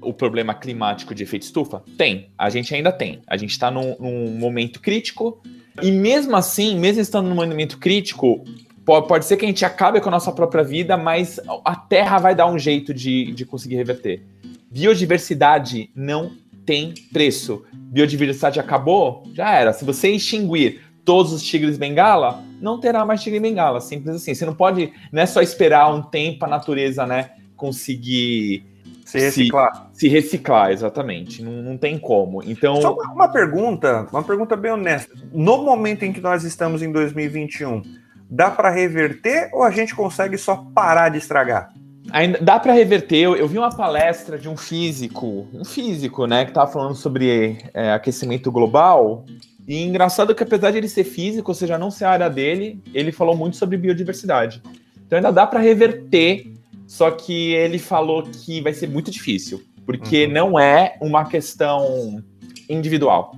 [0.01, 1.83] o problema climático de efeito estufa?
[1.97, 3.21] Tem, a gente ainda tem.
[3.27, 5.41] A gente está num, num momento crítico,
[5.81, 8.45] e mesmo assim, mesmo estando num momento crítico,
[8.85, 12.35] pode ser que a gente acabe com a nossa própria vida, mas a Terra vai
[12.35, 14.23] dar um jeito de, de conseguir reverter.
[14.69, 16.31] Biodiversidade não
[16.65, 17.63] tem preço.
[17.73, 19.73] Biodiversidade acabou, já era.
[19.73, 23.81] Se você extinguir todos os tigres bengala, não terá mais tigre bengala.
[23.81, 24.33] Simples assim.
[24.33, 28.65] Você não pode, não é só esperar um tempo a natureza, né, conseguir
[29.05, 29.89] se reciclar.
[29.93, 31.43] Se, se reciclar, exatamente.
[31.43, 32.41] Não, não, tem como.
[32.43, 32.81] Então.
[32.81, 35.13] Só uma, uma pergunta, uma pergunta bem honesta.
[35.31, 37.83] No momento em que nós estamos em 2021,
[38.29, 41.73] dá para reverter ou a gente consegue só parar de estragar?
[42.11, 43.17] Ainda dá para reverter.
[43.17, 47.57] Eu, eu, vi uma palestra de um físico, um físico, né, que estava falando sobre
[47.73, 49.25] é, aquecimento global.
[49.67, 52.79] E engraçado que apesar de ele ser físico, ou seja, não ser a área dele,
[52.93, 54.61] ele falou muito sobre biodiversidade.
[55.05, 56.53] Então ainda dá para reverter,
[56.85, 60.31] só que ele falou que vai ser muito difícil, porque uhum.
[60.31, 62.23] não é uma questão
[62.69, 63.35] individual.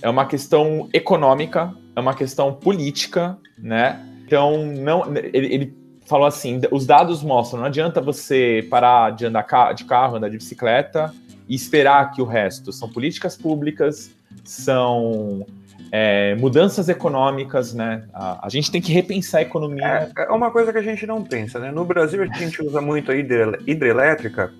[0.00, 4.00] É uma questão econômica, é é uma questão política, né?
[4.30, 9.74] Então, não, ele, ele falou assim: os dados mostram, não adianta você parar de andar
[9.74, 11.12] de carro, andar de bicicleta
[11.48, 14.14] e esperar que o resto são políticas públicas,
[14.44, 15.44] são
[15.90, 18.04] é, mudanças econômicas, né?
[18.14, 19.84] A, a, gente tem que repensar a economia.
[20.16, 21.72] É, é, uma coisa que a gente não pensa, né?
[21.72, 24.52] No Brasil a gente usa muito a hidrelétrica,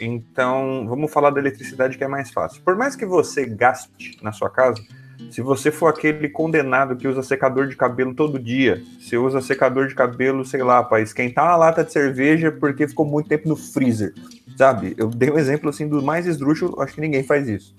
[0.00, 2.62] então vamos falar da eletricidade que é mais fácil.
[2.62, 4.82] Por mais que você gaste na sua casa,
[5.30, 9.88] se você for aquele condenado que usa secador de cabelo todo dia, você usa secador
[9.88, 13.56] de cabelo, sei lá, para esquentar uma lata de cerveja porque ficou muito tempo no
[13.56, 14.14] freezer,
[14.56, 14.94] sabe?
[14.96, 17.74] Eu dei um exemplo assim do mais esdrúxulo, acho que ninguém faz isso.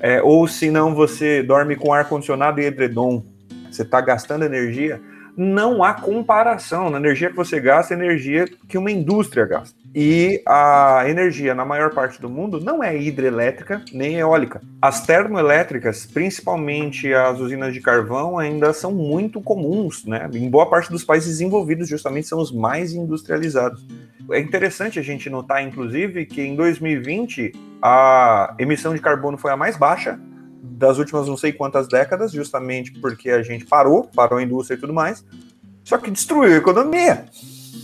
[0.00, 3.24] É, ou se não você dorme com ar condicionado e edredom,
[3.70, 5.00] você está gastando energia,
[5.36, 9.81] não há comparação na energia que você gasta, energia que uma indústria gasta.
[9.94, 14.62] E a energia, na maior parte do mundo, não é hidrelétrica nem eólica.
[14.80, 20.30] As termoelétricas, principalmente as usinas de carvão, ainda são muito comuns, né?
[20.32, 23.86] Em boa parte dos países desenvolvidos, justamente, são os mais industrializados.
[24.30, 27.52] É interessante a gente notar, inclusive, que em 2020
[27.82, 30.18] a emissão de carbono foi a mais baixa
[30.62, 34.80] das últimas não sei quantas décadas, justamente porque a gente parou, parou a indústria e
[34.80, 35.24] tudo mais,
[35.84, 37.26] só que destruiu a economia.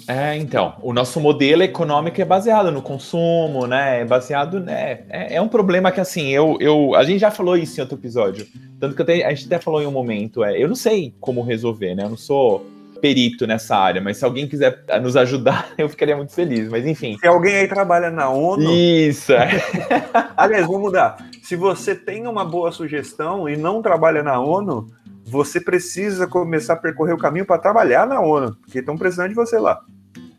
[0.08, 4.00] É, então, o nosso modelo econômico é baseado no consumo, né?
[4.00, 5.00] É baseado, né?
[5.10, 6.94] É, é, um problema que, assim, eu, eu.
[6.94, 8.46] A gente já falou isso em outro episódio.
[8.80, 10.42] Tanto que até, a gente até falou em um momento.
[10.42, 12.04] É, eu não sei como resolver, né?
[12.04, 12.64] Eu não sou
[13.02, 16.70] perito nessa área, mas se alguém quiser nos ajudar, eu ficaria muito feliz.
[16.70, 17.18] Mas enfim.
[17.18, 18.72] Se alguém aí trabalha na ONU.
[18.72, 19.34] Isso.
[19.34, 19.62] É.
[20.38, 21.18] Aliás, vamos mudar.
[21.42, 24.88] Se você tem uma boa sugestão e não trabalha na ONU,
[25.22, 29.34] você precisa começar a percorrer o caminho para trabalhar na ONU, porque estão precisando de
[29.34, 29.82] você lá.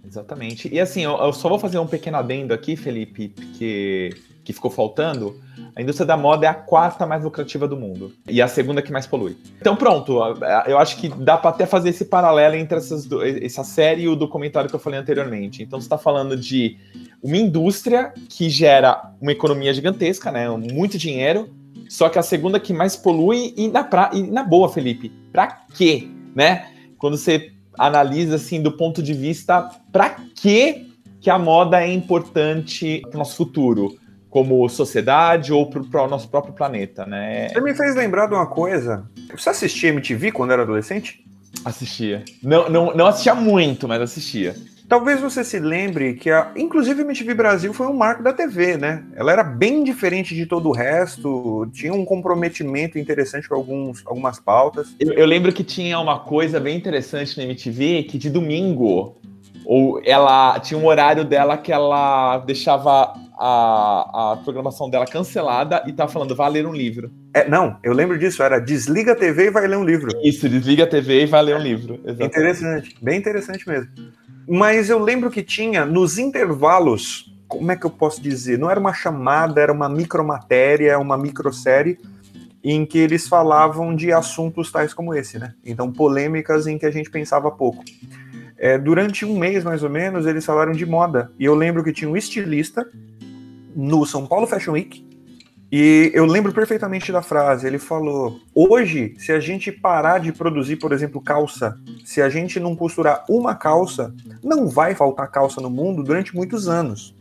[0.10, 0.68] Exatamente.
[0.74, 4.10] E assim, eu, eu, só vou fazer um pequeno adendo aqui, Felipe, que,
[4.44, 5.40] que ficou faltando.
[5.76, 8.92] A indústria da moda é a quarta mais lucrativa do mundo e a segunda que
[8.92, 9.38] mais polui.
[9.62, 10.20] Então, pronto,
[10.66, 13.08] eu acho que dá para até fazer esse paralelo entre essas,
[13.40, 15.62] essa série e o documentário que eu falei anteriormente.
[15.62, 16.76] Então, você está falando de
[17.22, 20.50] uma indústria que gera uma economia gigantesca, né?
[20.50, 21.54] Muito dinheiro,
[21.88, 25.48] só que a segunda que mais polui e na, pra, e na boa, Felipe, para
[25.76, 26.08] quê?
[26.36, 26.68] Né?
[26.98, 30.86] Quando você analisa assim do ponto de vista para que
[31.22, 33.98] que a moda é importante para o nosso futuro,
[34.30, 37.50] como sociedade ou para o nosso próprio planeta, né?
[37.50, 39.06] Você me fez lembrar de uma coisa.
[39.36, 41.26] Você assistia MTV quando era adolescente?
[41.66, 42.24] Assistia.
[42.42, 44.56] Não, não, não assistia muito, mas assistia.
[44.90, 48.76] Talvez você se lembre que, a, inclusive, a MTV Brasil foi um marco da TV,
[48.76, 49.04] né?
[49.16, 54.40] Ela era bem diferente de todo o resto, tinha um comprometimento interessante com alguns, algumas
[54.40, 54.96] pautas.
[55.00, 59.16] Eu, eu lembro que tinha uma coisa bem interessante na MTV, que de domingo,
[59.64, 65.94] ou ela tinha um horário dela que ela deixava a, a programação dela cancelada e
[65.94, 67.12] tava falando, vai ler um livro.
[67.32, 70.10] É, não, eu lembro disso, era desliga a TV e vai ler um livro.
[70.24, 72.00] Isso, desliga a TV e vai ler um livro.
[72.04, 72.26] Exatamente.
[72.26, 73.92] Interessante, bem interessante mesmo.
[74.50, 78.58] Mas eu lembro que tinha nos intervalos, como é que eu posso dizer?
[78.58, 82.00] Não era uma chamada, era uma micromatéria, uma microsérie
[82.64, 85.54] em que eles falavam de assuntos tais como esse, né?
[85.64, 87.84] Então, polêmicas em que a gente pensava pouco.
[88.58, 91.32] É, durante um mês, mais ou menos, eles falaram de moda.
[91.38, 92.90] E eu lembro que tinha um estilista
[93.76, 95.08] no São Paulo Fashion Week
[95.72, 97.68] e eu lembro perfeitamente da frase.
[97.68, 102.60] Ele falou: hoje, se a gente parar de produzir, por exemplo, calça, se a gente
[102.60, 107.16] não costurar uma calça, não vai faltar calça no mundo durante muitos anos.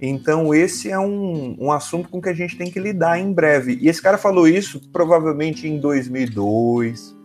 [0.00, 3.76] Então, esse é um, um assunto com que a gente tem que lidar em breve.
[3.80, 7.16] E esse cara falou isso provavelmente em 2002.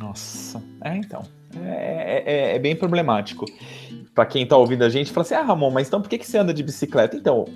[0.00, 1.22] Nossa, é então.
[1.62, 3.44] É, é, é bem problemático
[4.14, 6.26] para quem tá ouvindo a gente, fala assim: ah, Ramon, mas então por que, que
[6.26, 7.16] você anda de bicicleta?
[7.16, 7.46] Então,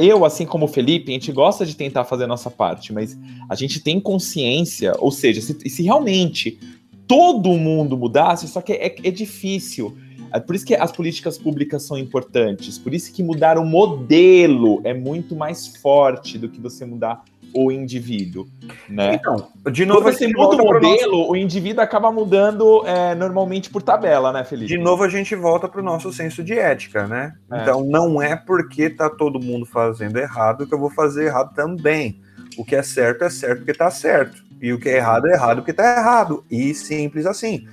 [0.00, 3.18] eu, assim como o Felipe, a gente gosta de tentar fazer a nossa parte, mas
[3.48, 6.58] a gente tem consciência, ou seja, se, se realmente
[7.06, 9.96] todo mundo mudasse, só que é, é difícil.
[10.32, 14.80] É por isso que as políticas públicas são importantes, por isso que mudar o modelo
[14.82, 17.22] é muito mais forte do que você mudar
[17.54, 18.48] o indivíduo,
[18.88, 19.14] né?
[19.14, 21.30] Então, de novo, Quando você muda o modelo, nosso...
[21.30, 24.66] o indivíduo acaba mudando é, normalmente por tabela, né, Felipe?
[24.66, 27.34] De novo, a gente volta para o nosso senso de ética, né?
[27.50, 27.62] É.
[27.62, 32.20] Então, não é porque tá todo mundo fazendo errado que eu vou fazer errado também.
[32.58, 34.42] O que é certo é certo porque tá certo.
[34.60, 36.44] E o que é errado é errado porque tá errado.
[36.50, 37.66] E simples assim.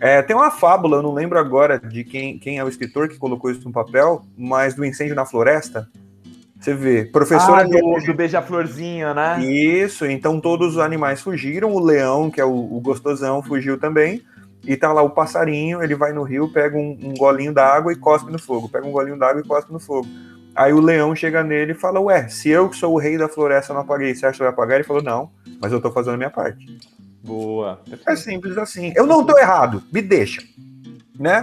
[0.00, 3.18] É, tem uma fábula, eu não lembro agora de quem, quem é o escritor que
[3.18, 5.88] colocou isso no papel, mas do incêndio na floresta,
[6.58, 7.62] você vê, professora.
[7.62, 9.44] Ah, do, do beija-florzinha, né?
[9.44, 14.22] Isso, então todos os animais fugiram, o leão, que é o, o, gostosão, fugiu também.
[14.64, 17.96] E tá lá o passarinho, ele vai no rio, pega um, um golinho d'água e
[17.96, 18.68] cospe no fogo.
[18.68, 20.08] Pega um golinho d'água e cospe no fogo.
[20.54, 23.28] Aí o leão chega nele e fala: Ué, se eu que sou o rei da
[23.28, 24.74] floresta não apaguei, você acha que vai apagar?
[24.74, 25.30] Ele falou: Não,
[25.62, 26.66] mas eu tô fazendo a minha parte.
[27.22, 27.80] Boa.
[28.06, 28.92] É simples assim.
[28.96, 30.42] Eu não tô errado, me deixa.
[31.18, 31.42] Né?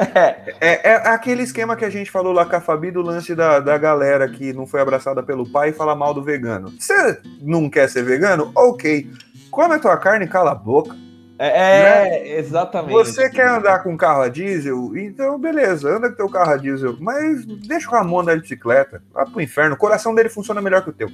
[0.60, 3.60] é, é, aquele esquema que a gente falou lá com a Fabi do lance da,
[3.60, 6.72] da galera que não foi abraçada pelo pai e fala mal do vegano.
[6.78, 8.50] Você não quer ser vegano?
[8.54, 9.10] Ok.
[9.50, 10.96] Come a tua carne e cala a boca.
[11.42, 12.28] É, né?
[12.38, 12.92] exatamente.
[12.92, 14.94] Você quer andar com carro a diesel?
[14.94, 16.96] Então, beleza, anda com teu carro a diesel.
[17.00, 19.02] Mas deixa o Ramon andar de bicicleta.
[19.10, 19.74] Vá pro inferno.
[19.74, 21.08] O coração dele funciona melhor que o teu.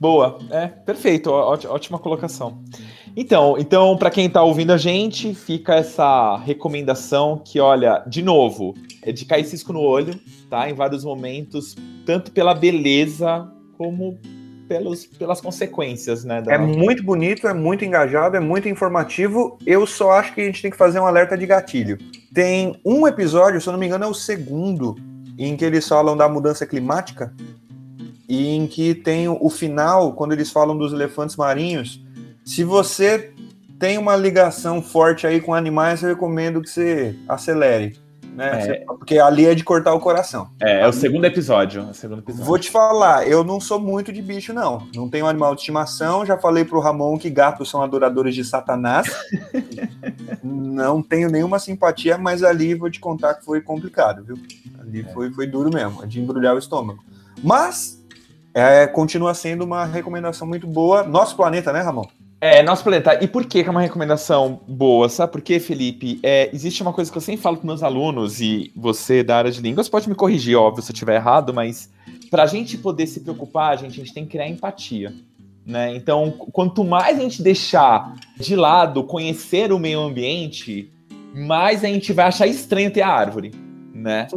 [0.00, 2.64] Boa, é, perfeito, ótima colocação.
[3.16, 8.74] Então, então para quem está ouvindo a gente, fica essa recomendação que, olha, de novo,
[9.02, 10.68] é de cair cisco no olho, tá?
[10.68, 14.18] Em vários momentos, tanto pela beleza como
[14.68, 16.42] pelos, pelas consequências, né?
[16.48, 19.58] É muito bonito, é muito engajado, é muito informativo.
[19.66, 21.98] Eu só acho que a gente tem que fazer um alerta de gatilho.
[22.32, 24.96] Tem um episódio, se eu não me engano, é o segundo,
[25.38, 27.34] em que eles falam da mudança climática
[28.28, 32.01] e em que tem o final, quando eles falam dos elefantes marinhos.
[32.44, 33.32] Se você
[33.78, 38.00] tem uma ligação forte aí com animais, eu recomendo que você acelere.
[38.34, 38.68] Né?
[38.68, 38.84] É.
[38.86, 40.48] Porque ali é de cortar o coração.
[40.60, 42.46] É, é o segundo episódio, é o segundo episódio.
[42.46, 44.86] Vou te falar, eu não sou muito de bicho, não.
[44.94, 46.24] Não tenho animal de estimação.
[46.24, 49.06] Já falei pro Ramon que gatos são adoradores de Satanás.
[50.42, 54.36] não tenho nenhuma simpatia, mas ali vou te contar que foi complicado, viu?
[54.80, 55.12] Ali é.
[55.12, 57.04] foi, foi duro mesmo, de embrulhar o estômago.
[57.42, 58.02] Mas
[58.54, 61.02] é, continua sendo uma recomendação muito boa.
[61.02, 62.06] Nosso planeta, né, Ramon?
[62.42, 63.22] É, nosso planeta.
[63.22, 65.08] E por que, é uma recomendação boa?
[65.08, 66.18] Sabe por quê, Felipe?
[66.24, 69.50] É, existe uma coisa que eu sempre falo com meus alunos, e você da área
[69.52, 71.88] de línguas pode me corrigir, óbvio, se eu estiver errado, mas
[72.28, 75.14] para a gente poder se preocupar, a gente, a gente tem que criar empatia.
[75.64, 75.94] Né?
[75.94, 80.90] Então, quanto mais a gente deixar de lado conhecer o meio ambiente,
[81.32, 83.52] mais a gente vai achar estranho ter a árvore
[83.94, 84.28] né?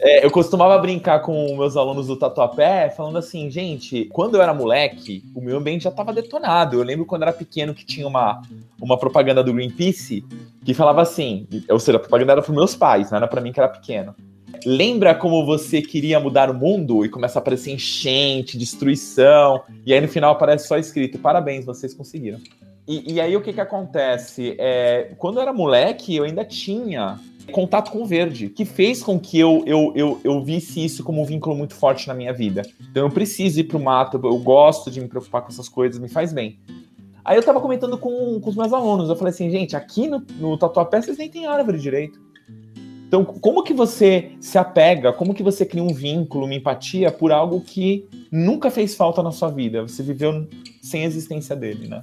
[0.00, 4.52] É, eu costumava brincar com meus alunos do Tatuapé, falando assim, gente, quando eu era
[4.52, 6.78] moleque, o meu ambiente já estava detonado.
[6.78, 8.42] Eu lembro quando eu era pequeno que tinha uma,
[8.80, 10.24] uma propaganda do Greenpeace
[10.64, 13.52] que falava assim, ou seja, a propaganda era para meus pais, não era para mim
[13.52, 14.14] que era pequeno.
[14.66, 20.00] Lembra como você queria mudar o mundo e começa a aparecer enchente, destruição, e aí
[20.00, 22.38] no final aparece só escrito: parabéns, vocês conseguiram.
[22.86, 24.54] E, e aí o que que acontece?
[24.58, 27.18] É, quando eu era moleque, eu ainda tinha
[27.52, 31.22] contato com o verde, que fez com que eu, eu, eu, eu visse isso como
[31.22, 32.62] um vínculo muito forte na minha vida.
[32.90, 36.08] Então eu preciso ir pro mato, eu gosto de me preocupar com essas coisas, me
[36.08, 36.58] faz bem.
[37.24, 40.22] Aí eu tava comentando com, com os meus alunos, eu falei assim, gente, aqui no,
[40.38, 42.22] no Tatuapé vocês nem tem árvore direito.
[43.06, 47.30] Então, como que você se apega, como que você cria um vínculo, uma empatia por
[47.30, 49.82] algo que nunca fez falta na sua vida?
[49.82, 50.48] Você viveu
[50.82, 52.02] sem a existência dele, né?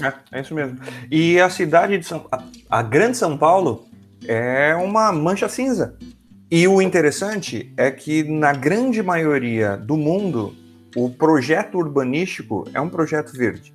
[0.00, 0.78] É, é isso mesmo.
[1.10, 3.84] E a cidade de São a, a grande São Paulo
[4.26, 5.96] é uma mancha cinza.
[6.50, 10.54] E o interessante é que, na grande maioria do mundo,
[10.94, 13.74] o projeto urbanístico é um projeto verde.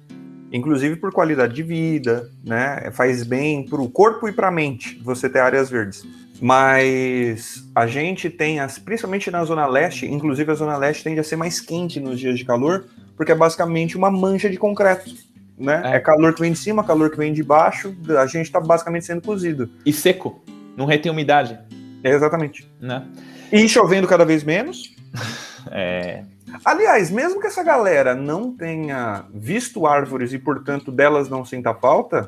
[0.51, 2.89] Inclusive por qualidade de vida, né?
[2.91, 6.05] Faz bem para o corpo e para a mente você ter áreas verdes.
[6.41, 11.23] Mas a gente tem, as, principalmente na Zona Leste, inclusive a Zona Leste tende a
[11.23, 12.85] ser mais quente nos dias de calor,
[13.17, 15.13] porque é basicamente uma mancha de concreto
[15.59, 15.81] né?
[15.83, 15.95] É.
[15.97, 15.99] é.
[15.99, 19.21] calor que vem de cima, calor que vem de baixo, a gente está basicamente sendo
[19.21, 19.69] cozido.
[19.85, 20.41] E seco,
[20.75, 21.59] não retém umidade.
[22.03, 22.71] É, exatamente.
[22.79, 23.05] Né?
[23.51, 24.95] E chovendo cada vez menos.
[25.69, 26.23] é.
[26.65, 32.27] Aliás, mesmo que essa galera não tenha visto árvores e, portanto, delas não sinta falta,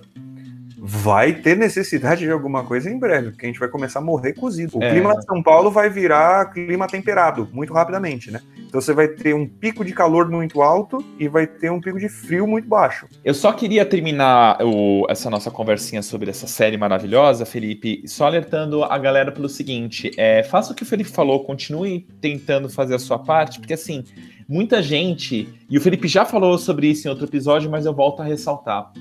[0.83, 4.33] vai ter necessidade de alguma coisa em breve, porque a gente vai começar a morrer
[4.33, 4.79] cozido.
[4.79, 4.89] O é.
[4.89, 8.41] clima de São Paulo vai virar clima temperado muito rapidamente, né?
[8.57, 11.99] Então você vai ter um pico de calor muito alto e vai ter um pico
[11.99, 13.05] de frio muito baixo.
[13.23, 18.83] Eu só queria terminar o, essa nossa conversinha sobre essa série maravilhosa, Felipe, só alertando
[18.83, 22.99] a galera pelo seguinte: é, faça o que o Felipe falou, continue tentando fazer a
[22.99, 24.03] sua parte, porque assim,
[24.49, 28.23] muita gente, e o Felipe já falou sobre isso em outro episódio, mas eu volto
[28.23, 28.91] a ressaltar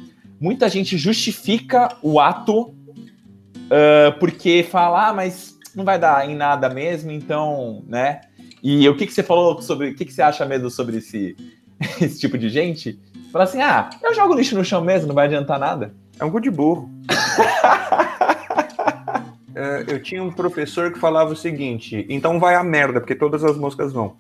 [0.41, 6.71] muita gente justifica o ato uh, porque fala, ah, mas não vai dar em nada
[6.71, 8.23] mesmo, então, né?
[8.63, 9.91] E o que, que você falou sobre.
[9.91, 11.37] O que, que você acha mesmo sobre esse,
[12.01, 12.99] esse tipo de gente?
[13.31, 15.95] Fala assim, ah, eu jogo lixo no chão mesmo, não vai adiantar nada.
[16.19, 16.91] É um cu de burro.
[19.55, 23.45] é, eu tinha um professor que falava o seguinte: então vai a merda, porque todas
[23.45, 24.17] as moscas vão.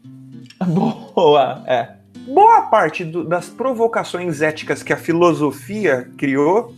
[1.14, 1.99] Boa, é
[2.32, 6.74] boa parte do, das provocações éticas que a filosofia criou,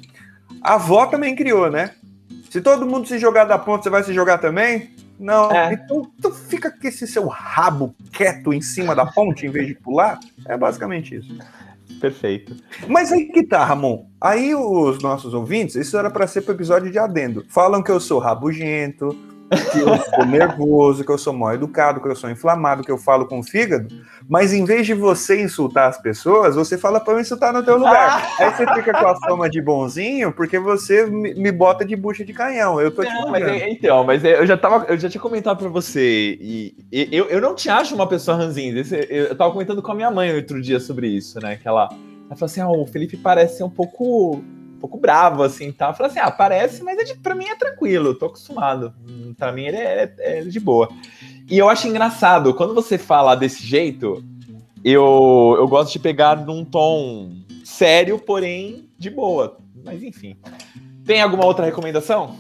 [0.63, 1.95] a avó também criou, né?
[2.51, 4.91] Se todo mundo se jogar da ponta, você vai se jogar também?
[5.19, 5.51] Não.
[5.51, 5.73] É.
[5.73, 9.75] Então tu fica com esse seu rabo quieto em cima da ponte em vez de
[9.75, 10.19] pular.
[10.47, 11.35] É basicamente isso.
[12.01, 12.57] Perfeito.
[12.89, 14.07] Mas aí que tá, Ramon.
[14.21, 17.45] Aí os nossos ouvintes, isso era para ser pro episódio de adendo.
[17.49, 19.17] Falam que eu sou rabugento,
[19.73, 22.99] que eu sou nervoso, que eu sou mal educado, que eu sou inflamado, que eu
[22.99, 23.89] falo com o fígado,
[24.29, 27.77] mas em vez de você insultar as pessoas, você fala para eu insultar no teu
[27.77, 28.23] lugar.
[28.39, 28.45] Ah.
[28.45, 32.33] Aí você fica com a fama de bonzinho, porque você me bota de bucha de
[32.33, 32.81] canhão.
[32.81, 36.39] Eu tô não, mas, Então, mas eu já tava, eu já tinha comentado para você,
[36.41, 38.83] e, e, eu, eu não te acho uma pessoa ranzinha.
[39.09, 41.57] Eu tava comentando com a minha mãe outro dia sobre isso, né?
[41.57, 41.89] Que ela,
[42.27, 44.43] ela falou assim: ah, o Felipe parece ser um pouco
[44.83, 45.89] pouco bravo, assim, tá?
[45.89, 48.93] Eu falei assim, ah, parece, mas é de, pra mim é tranquilo, tô acostumado.
[49.39, 50.89] Pra mim ele é, é, é de boa.
[51.49, 54.23] E eu acho engraçado, quando você fala desse jeito,
[54.85, 57.33] eu, eu gosto de pegar num tom
[57.65, 59.59] sério, porém de boa.
[59.85, 60.37] Mas enfim.
[61.05, 62.37] Tem alguma outra recomendação?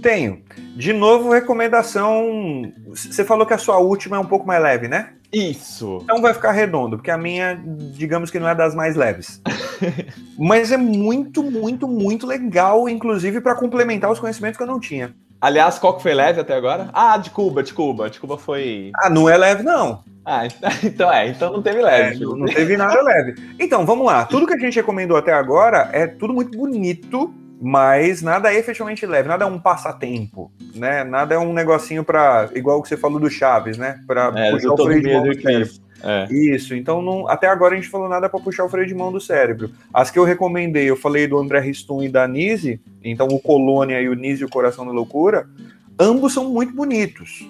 [0.00, 0.42] Tenho.
[0.76, 2.72] De novo, recomendação.
[2.88, 5.14] Você falou que a sua última é um pouco mais leve, né?
[5.32, 6.00] Isso.
[6.02, 7.58] Então vai ficar redondo, porque a minha,
[7.94, 9.40] digamos que não é das mais leves.
[10.38, 15.14] Mas é muito, muito, muito legal, inclusive para complementar os conhecimentos que eu não tinha.
[15.40, 16.88] Aliás, qual que foi leve até agora?
[16.92, 18.08] Ah, de Cuba, de Cuba.
[18.08, 18.92] De Cuba foi.
[18.96, 20.04] Ah, não é leve, não.
[20.24, 20.46] Ah,
[20.84, 22.22] então é, então não teve leve.
[22.22, 23.34] É, não teve nada leve.
[23.58, 24.24] Então, vamos lá.
[24.24, 29.06] Tudo que a gente recomendou até agora é tudo muito bonito, mas nada é efetivamente
[29.06, 31.04] leve, nada é um passatempo, né?
[31.04, 34.00] Nada é um negocinho para igual o que você falou do Chaves, né?
[34.04, 35.74] Para é, puxar o freio de mão do cérebro.
[36.02, 36.26] É.
[36.32, 39.12] Isso, então não, até agora a gente falou nada para puxar o freio de mão
[39.12, 39.70] do cérebro.
[39.94, 44.02] As que eu recomendei, eu falei do André Riston e da Nise, então o Colônia
[44.02, 45.48] e o Nise e o Coração da Loucura,
[45.96, 47.48] ambos são muito bonitos,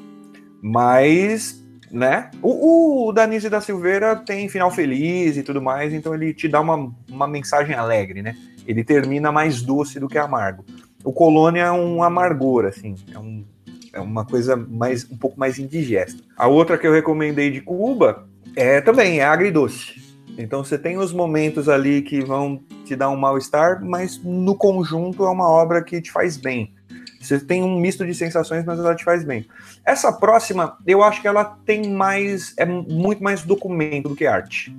[0.60, 2.30] mas, né?
[2.42, 6.60] O, o Danise da Silveira tem final feliz e tudo mais, então ele te dá
[6.60, 8.36] uma, uma mensagem alegre, né?
[8.66, 10.64] Ele termina mais doce do que amargo.
[11.04, 13.44] O Colônia é um amargor, assim, é, um,
[13.92, 16.22] é uma coisa mais um pouco mais indigesta.
[16.36, 20.00] A outra que eu recomendei de Cuba é também é agridoce.
[20.38, 25.24] Então você tem os momentos ali que vão te dar um mal-estar, mas no conjunto
[25.24, 26.72] é uma obra que te faz bem.
[27.20, 29.46] Você tem um misto de sensações, mas ela te faz bem.
[29.84, 34.74] Essa próxima, eu acho que ela tem mais, é muito mais documento do que arte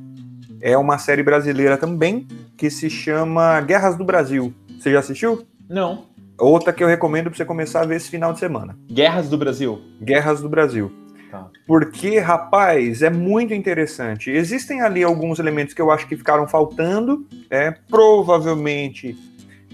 [0.63, 4.53] é uma série brasileira também, que se chama Guerras do Brasil.
[4.79, 5.45] Você já assistiu?
[5.69, 6.05] Não.
[6.39, 8.77] Outra que eu recomendo para você começar a ver esse final de semana.
[8.89, 9.81] Guerras do Brasil.
[10.01, 10.89] Guerras do Brasil.
[11.29, 11.49] Tá.
[11.67, 14.31] Porque, rapaz, é muito interessante.
[14.31, 17.27] Existem ali alguns elementos que eu acho que ficaram faltando.
[17.49, 19.17] É, provavelmente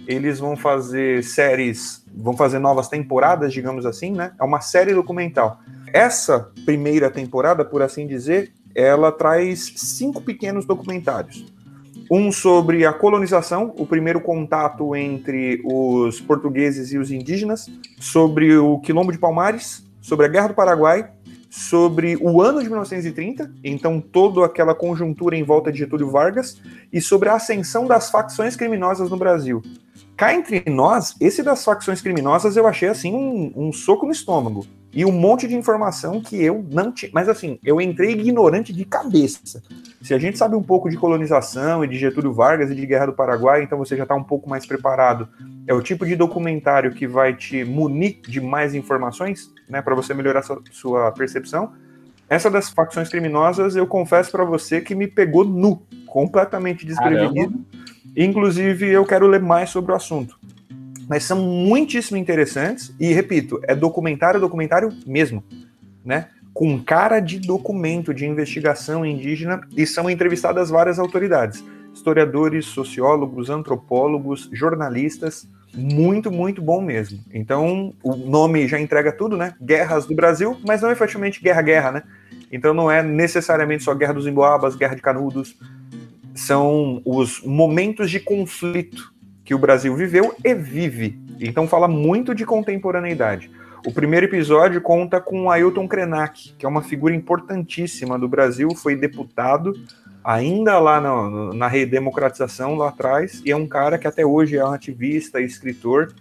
[0.08, 4.32] eles vão fazer séries, vão fazer novas temporadas, digamos assim, né?
[4.39, 5.60] É uma série documental.
[5.93, 11.45] Essa primeira temporada, por assim dizer, ela traz cinco pequenos documentários.
[12.12, 18.79] Um sobre a colonização, o primeiro contato entre os portugueses e os indígenas, sobre o
[18.79, 21.12] Quilombo de Palmares, sobre a Guerra do Paraguai,
[21.49, 27.01] sobre o ano de 1930, então toda aquela conjuntura em volta de Getúlio Vargas, e
[27.01, 29.62] sobre a ascensão das facções criminosas no Brasil.
[30.19, 34.67] Cá entre nós, esse das facções criminosas eu achei assim um, um soco no estômago
[34.91, 37.10] e um monte de informação que eu não tinha.
[37.13, 39.63] Mas assim, eu entrei ignorante de cabeça.
[40.01, 43.05] Se a gente sabe um pouco de colonização e de Getúlio Vargas e de Guerra
[43.05, 45.29] do Paraguai, então você já está um pouco mais preparado.
[45.65, 50.13] É o tipo de documentário que vai te munir de mais informações, né, para você
[50.13, 51.71] melhorar sua, sua percepção.
[52.29, 57.51] Essa das facções criminosas, eu confesso para você que me pegou nu, completamente desprevenido.
[57.51, 57.79] Caramba.
[58.15, 60.39] Inclusive, eu quero ler mais sobre o assunto
[61.10, 65.43] mas são muitíssimo interessantes e repito, é documentário, documentário mesmo,
[66.06, 66.28] né?
[66.54, 74.48] Com cara de documento de investigação indígena e são entrevistadas várias autoridades, historiadores, sociólogos, antropólogos,
[74.54, 77.19] jornalistas, muito, muito bom mesmo.
[77.34, 79.56] Então, o nome já entrega tudo, né?
[79.60, 82.04] Guerras do Brasil, mas não é efetivamente guerra-guerra, né?
[82.52, 85.56] Então não é necessariamente só Guerra dos Emboabas, Guerra de Canudos,
[86.39, 91.19] são os momentos de conflito que o Brasil viveu e vive.
[91.39, 93.52] Então fala muito de contemporaneidade.
[93.86, 98.95] O primeiro episódio conta com Ailton Krenak, que é uma figura importantíssima do Brasil, foi
[98.95, 99.73] deputado
[100.23, 104.65] ainda lá na, na redemocratização lá atrás, e é um cara que até hoje é
[104.65, 106.13] um ativista, escritor,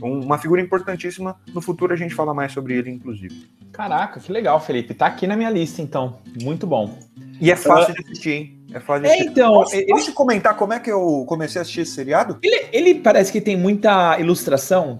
[0.00, 1.36] uma figura importantíssima.
[1.54, 3.48] No futuro a gente fala mais sobre ele, inclusive.
[3.72, 4.94] Caraca, que legal, Felipe.
[4.94, 6.18] Tá aqui na minha lista, então.
[6.42, 6.98] Muito bom.
[7.40, 8.56] E é fácil uh, de assistir, hein?
[8.72, 9.54] É, foda é então.
[9.54, 9.86] Posso, ele...
[9.86, 12.38] posso comentar como é que eu comecei a assistir esse seriado?
[12.42, 14.98] Ele, ele parece que tem muita ilustração.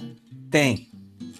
[0.51, 0.89] Tem.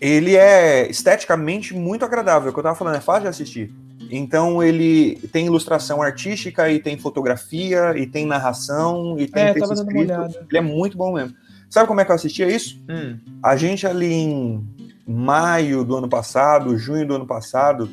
[0.01, 3.73] Ele é esteticamente muito agradável, é o que eu tava falando, é fácil de assistir.
[4.11, 9.73] Então ele tem ilustração artística e tem fotografia e tem narração e tem é, texto
[9.73, 10.13] escrito.
[10.49, 11.35] Ele é muito bom mesmo.
[11.69, 12.81] Sabe como é que eu assistia isso?
[12.89, 13.19] Hum.
[13.43, 14.67] A gente ali em
[15.07, 17.89] maio do ano passado, junho do ano passado,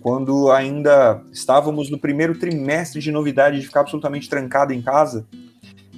[0.00, 5.26] quando ainda estávamos no primeiro trimestre de novidade de ficar absolutamente trancado em casa,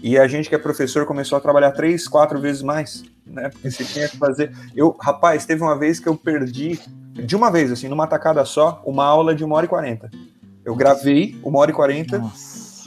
[0.02, 3.48] e a gente que é professor começou a trabalhar três, quatro vezes mais, né?
[3.50, 4.50] Porque você tinha que fazer.
[4.74, 6.80] Eu, rapaz, teve uma vez que eu perdi
[7.12, 10.10] de uma vez, assim, numa tacada só, uma aula de uma hora e quarenta.
[10.64, 12.18] Eu gravei uma hora e quarenta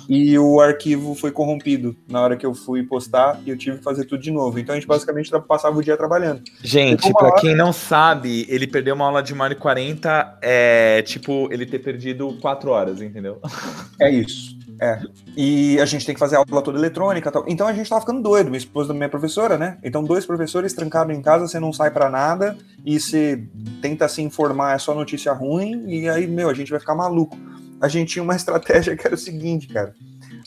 [0.07, 3.83] e o arquivo foi corrompido na hora que eu fui postar e eu tive que
[3.83, 4.59] fazer tudo de novo.
[4.59, 6.41] Então a gente basicamente passava o dia trabalhando.
[6.63, 7.41] Gente, para hora...
[7.41, 11.65] quem não sabe, ele perdeu uma aula de uma hora e quarenta, é tipo ele
[11.65, 13.39] ter perdido quatro horas, entendeu?
[13.97, 14.57] É isso.
[14.81, 14.99] É.
[15.37, 17.45] E a gente tem que fazer aula toda eletrônica tal.
[17.47, 19.77] Então a gente tava ficando doido, minha esposa da minha professora, né?
[19.81, 23.41] Então, dois professores trancados em casa, você não sai para nada e você
[23.81, 27.37] tenta se informar, é só notícia ruim, e aí, meu, a gente vai ficar maluco
[27.85, 29.93] a gente tinha uma estratégia que era o seguinte, cara.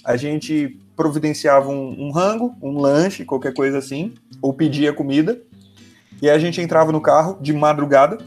[0.04, 5.40] A gente providenciava um, um rango, um lanche, qualquer coisa assim, ou pedia comida,
[6.20, 8.18] e a gente entrava no carro de madrugada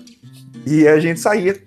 [0.65, 1.61] e a gente saía,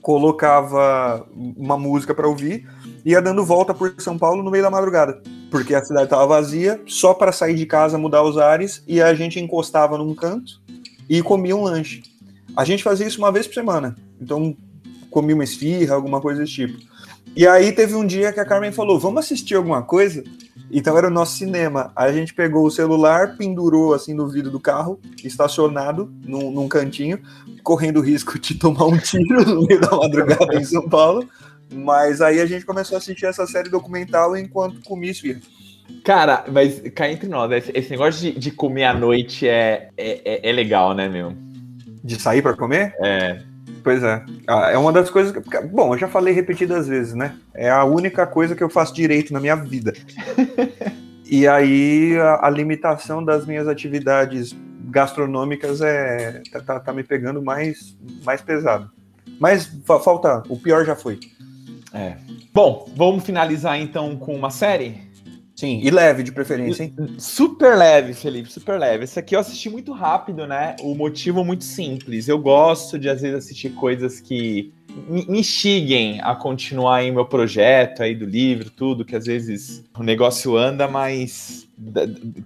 [0.00, 2.66] colocava uma música para ouvir,
[3.04, 6.80] ia dando volta por São Paulo no meio da madrugada, porque a cidade estava vazia,
[6.86, 10.62] só para sair de casa, mudar os ares, e a gente encostava num canto
[11.08, 12.02] e comia um lanche.
[12.56, 13.94] A gente fazia isso uma vez por semana.
[14.18, 14.56] Então,
[15.14, 16.76] comi uma esfirra, alguma coisa desse tipo.
[17.36, 20.24] E aí teve um dia que a Carmen falou: vamos assistir alguma coisa?
[20.70, 21.92] Então era o nosso cinema.
[21.94, 27.20] A gente pegou o celular, pendurou assim no vidro do carro, estacionado num, num cantinho,
[27.62, 31.28] correndo risco de tomar um tiro no meio da madrugada em São Paulo.
[31.72, 35.40] Mas aí a gente começou a assistir essa série documental enquanto comia esfirra.
[36.02, 40.52] Cara, mas cá entre nós, esse negócio de, de comer à noite é, é, é
[40.52, 41.34] legal, né, meu?
[42.02, 42.94] De sair para comer?
[43.00, 43.53] É.
[43.84, 44.24] Pois é.
[44.46, 45.60] Ah, é uma das coisas que.
[45.60, 47.36] Bom, eu já falei repetidas vezes, né?
[47.52, 49.92] É a única coisa que eu faço direito na minha vida.
[51.30, 54.56] e aí a, a, limitação das minhas atividades
[54.86, 58.90] gastronômicas é tá, tá, tá, me pegando mais, mais pesado.
[59.38, 61.20] Mas fa falta, o pior já foi.
[61.92, 62.16] É.
[62.54, 65.03] Bom, vamos finalizar então com uma série?
[65.64, 66.94] Sim, e leve de preferência, hein?
[67.18, 69.04] Super leve, Felipe, super leve.
[69.04, 70.76] Esse aqui eu assisti muito rápido, né?
[70.82, 72.28] O motivo é muito simples.
[72.28, 74.72] Eu gosto de, às vezes, assistir coisas que
[75.08, 80.02] me instiguem a continuar em meu projeto aí do livro, tudo, que às vezes o
[80.02, 81.66] negócio anda, mas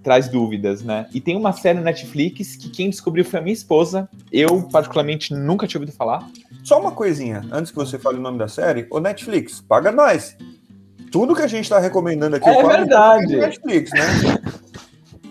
[0.01, 1.05] traz dúvidas, né?
[1.13, 4.09] E tem uma série Netflix que quem descobriu foi a minha esposa.
[4.31, 6.27] Eu, particularmente, nunca tinha ouvido falar.
[6.63, 10.35] Só uma coisinha, antes que você fale o nome da série, o Netflix, paga nós
[11.11, 13.35] tudo que a gente está recomendando aqui é verdade.
[13.35, 14.39] É Netflix, né?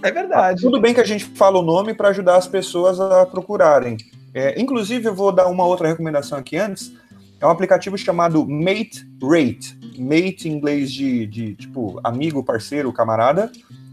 [0.03, 0.63] É verdade.
[0.63, 3.97] Tudo bem que a gente fala o nome para ajudar as pessoas a procurarem.
[4.33, 6.93] É, inclusive, eu vou dar uma outra recomendação aqui antes.
[7.41, 9.79] É um aplicativo chamado Mate Rate.
[9.99, 13.51] Mate em inglês de, de tipo amigo, parceiro, camarada.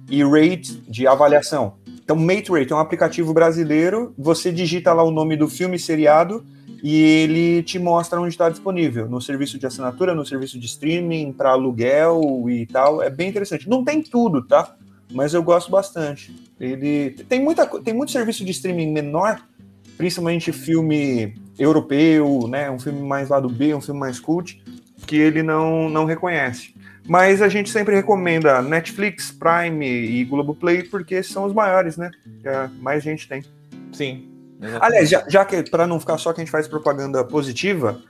[0.09, 1.73] E Rate de avaliação.
[2.03, 4.13] Então, Mate Rate é um aplicativo brasileiro.
[4.17, 6.45] Você digita lá o nome do filme seriado
[6.87, 11.33] e ele te mostra onde está disponível, no serviço de assinatura, no serviço de streaming,
[11.33, 13.01] para aluguel e tal.
[13.01, 13.67] É bem interessante.
[13.67, 14.75] Não tem tudo, tá?
[15.11, 16.31] Mas eu gosto bastante.
[16.59, 19.41] Ele tem, muita, tem muito serviço de streaming menor,
[19.97, 22.69] principalmente filme europeu, né?
[22.69, 24.61] Um filme mais lado B, um filme mais cult,
[25.07, 26.75] que ele não, não reconhece.
[27.07, 32.11] Mas a gente sempre recomenda Netflix, Prime e Globoplay, porque são os maiores, né?
[32.43, 33.43] Que mais gente tem.
[33.91, 34.34] Sim,
[34.79, 38.01] Aliás, já, já que para não ficar só que a gente faz propaganda positiva,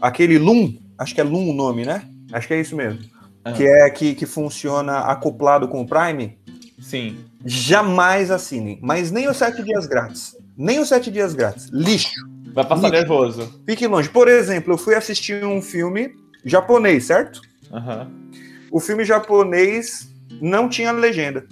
[0.00, 2.02] aquele Loom, acho que é Loom o nome, né?
[2.32, 3.00] Acho que é isso mesmo.
[3.46, 3.52] Uhum.
[3.52, 6.38] Que é que, que funciona acoplado com o Prime.
[6.80, 7.18] Sim.
[7.44, 8.78] Jamais assinem.
[8.82, 10.36] Mas nem os sete dias grátis.
[10.56, 11.68] Nem os sete dias grátis.
[11.72, 12.10] Lixo.
[12.52, 12.92] Vai passar Lixo.
[12.92, 13.62] nervoso.
[13.64, 14.08] Fique longe.
[14.08, 17.40] Por exemplo, eu fui assistir um filme japonês, certo?
[17.70, 18.30] Uhum.
[18.70, 20.08] O filme japonês
[20.40, 21.46] não tinha legenda.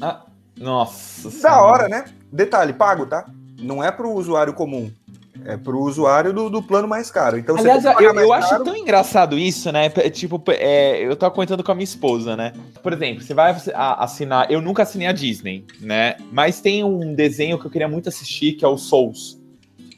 [0.00, 0.24] Ah,
[0.56, 1.30] nossa.
[1.40, 2.04] Da hora, né?
[2.32, 3.26] Detalhe, pago, tá?
[3.64, 4.90] Não é para o usuário comum.
[5.44, 7.36] É para o usuário do, do, plano mais caro.
[7.36, 9.90] Então, Aliás, eu, eu acho tão engraçado isso, né?
[9.90, 12.52] Tipo, é, eu tava comentando com a minha esposa, né?
[12.82, 14.50] Por exemplo, você vai assinar.
[14.50, 16.16] Eu nunca assinei a Disney, né?
[16.32, 19.38] Mas tem um desenho que eu queria muito assistir, que é o Souls,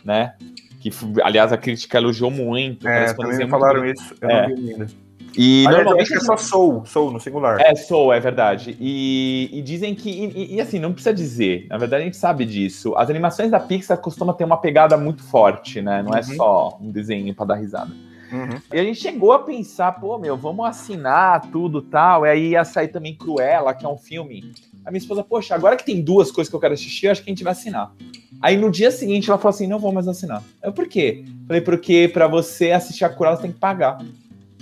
[0.04, 0.34] né?
[0.80, 0.90] Que,
[1.22, 2.88] aliás, a crítica elogiou muito.
[2.88, 4.48] É, também falaram isso, eu é.
[4.48, 5.05] não vi ainda.
[5.36, 7.60] E Aliás, normalmente é só Soul, Soul no singular.
[7.60, 8.76] É, Soul, é verdade.
[8.80, 10.10] E, e dizem que.
[10.10, 11.66] E, e, assim, não precisa dizer.
[11.68, 12.94] Na verdade, a gente sabe disso.
[12.96, 16.02] As animações da Pixar costumam ter uma pegada muito forte, né?
[16.02, 16.32] Não é uhum.
[16.32, 17.92] é só um desenho para dar risada.
[18.32, 18.60] Uhum.
[18.72, 22.26] E a gente chegou a pensar, pô, meu, vamos assinar tudo tal.
[22.26, 24.52] E aí ia sair também Cruella, que é um filme.
[24.84, 27.22] A minha esposa, poxa, agora que tem duas coisas que eu quero assistir, eu acho
[27.22, 27.92] que a gente vai assinar.
[28.40, 30.42] Aí no dia seguinte ela falou assim: não vou mais assinar.
[30.62, 31.24] Eu, por quê?
[31.46, 33.98] Falei, porque para você assistir a Cruella você tem que pagar.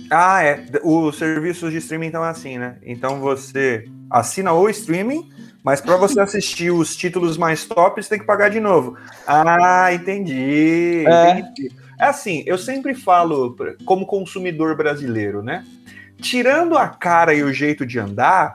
[0.09, 0.65] Ah, é.
[0.83, 2.77] Os serviços de streaming estão assim, né?
[2.83, 5.29] Então você assina o streaming,
[5.63, 8.97] mas para você assistir os títulos mais tops, tem que pagar de novo.
[9.27, 11.03] Ah, entendi.
[11.07, 11.39] É.
[11.39, 11.71] entendi.
[11.99, 15.65] É assim, eu sempre falo, como consumidor brasileiro, né?
[16.19, 18.53] Tirando a cara e o jeito de andar,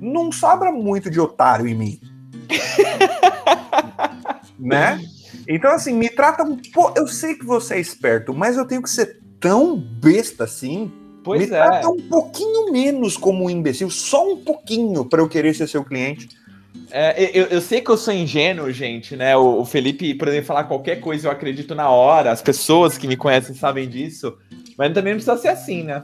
[0.00, 2.00] não sobra muito de otário em mim.
[4.58, 5.00] né?
[5.48, 6.98] Então, assim, me trata um pouco.
[6.98, 10.92] Eu sei que você é esperto, mas eu tenho que ser tão besta assim.
[11.24, 11.48] Pois me é.
[11.48, 15.84] trata um pouquinho menos como um imbecil, só um pouquinho, para eu querer ser seu
[15.84, 16.28] cliente.
[16.90, 19.36] É, eu, eu, sei que eu sou ingênuo, gente, né?
[19.36, 22.30] O, o, Felipe, por exemplo, falar qualquer coisa eu acredito na hora.
[22.30, 24.36] As pessoas que me conhecem sabem disso.
[24.76, 26.02] Mas também não precisa ser assim, né?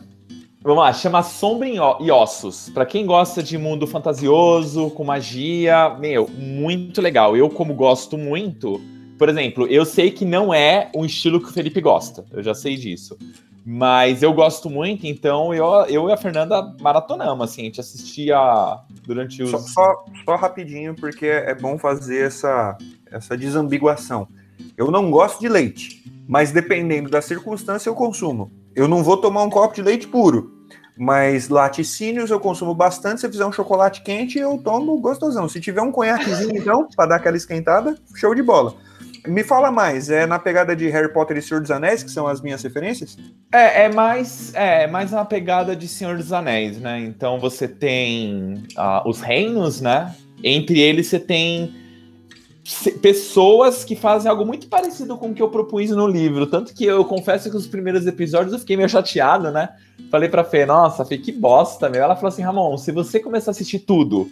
[0.62, 2.70] Vamos lá, chama Sombra e Ossos.
[2.70, 7.36] Para quem gosta de mundo fantasioso, com magia, meu, muito legal.
[7.36, 8.80] Eu, como gosto muito,
[9.18, 12.24] por exemplo, eu sei que não é um estilo que o Felipe gosta.
[12.30, 13.16] Eu já sei disso.
[13.68, 18.38] Mas eu gosto muito, então eu, eu e a Fernanda maratonamos, assim, a gente assistia
[19.04, 19.50] durante os.
[19.50, 22.78] Só, só, só, rapidinho, porque é bom fazer essa,
[23.10, 24.28] essa desambiguação.
[24.76, 28.52] Eu não gosto de leite, mas dependendo da circunstância, eu consumo.
[28.72, 30.54] Eu não vou tomar um copo de leite puro,
[30.96, 33.20] mas laticínios eu consumo bastante.
[33.20, 35.48] Se fizer um chocolate quente, eu tomo gostosão.
[35.48, 38.76] Se tiver um conhaquezinho, então, para dar aquela esquentada, show de bola.
[39.26, 42.26] Me fala mais, é na pegada de Harry Potter e Senhor dos Anéis, que são
[42.26, 43.16] as minhas referências?
[43.52, 47.00] É, é mais é mais uma pegada de Senhor dos Anéis, né?
[47.00, 50.14] Então você tem uh, os reinos, né?
[50.42, 51.74] Entre eles você tem
[53.00, 56.46] pessoas que fazem algo muito parecido com o que eu propus no livro.
[56.46, 59.68] Tanto que eu confesso que os primeiros episódios eu fiquei meio chateado, né?
[60.10, 62.02] Falei pra Fê, nossa, Fê, que bosta, meu.
[62.02, 64.30] Ela falou assim, Ramon, se você começar a assistir tudo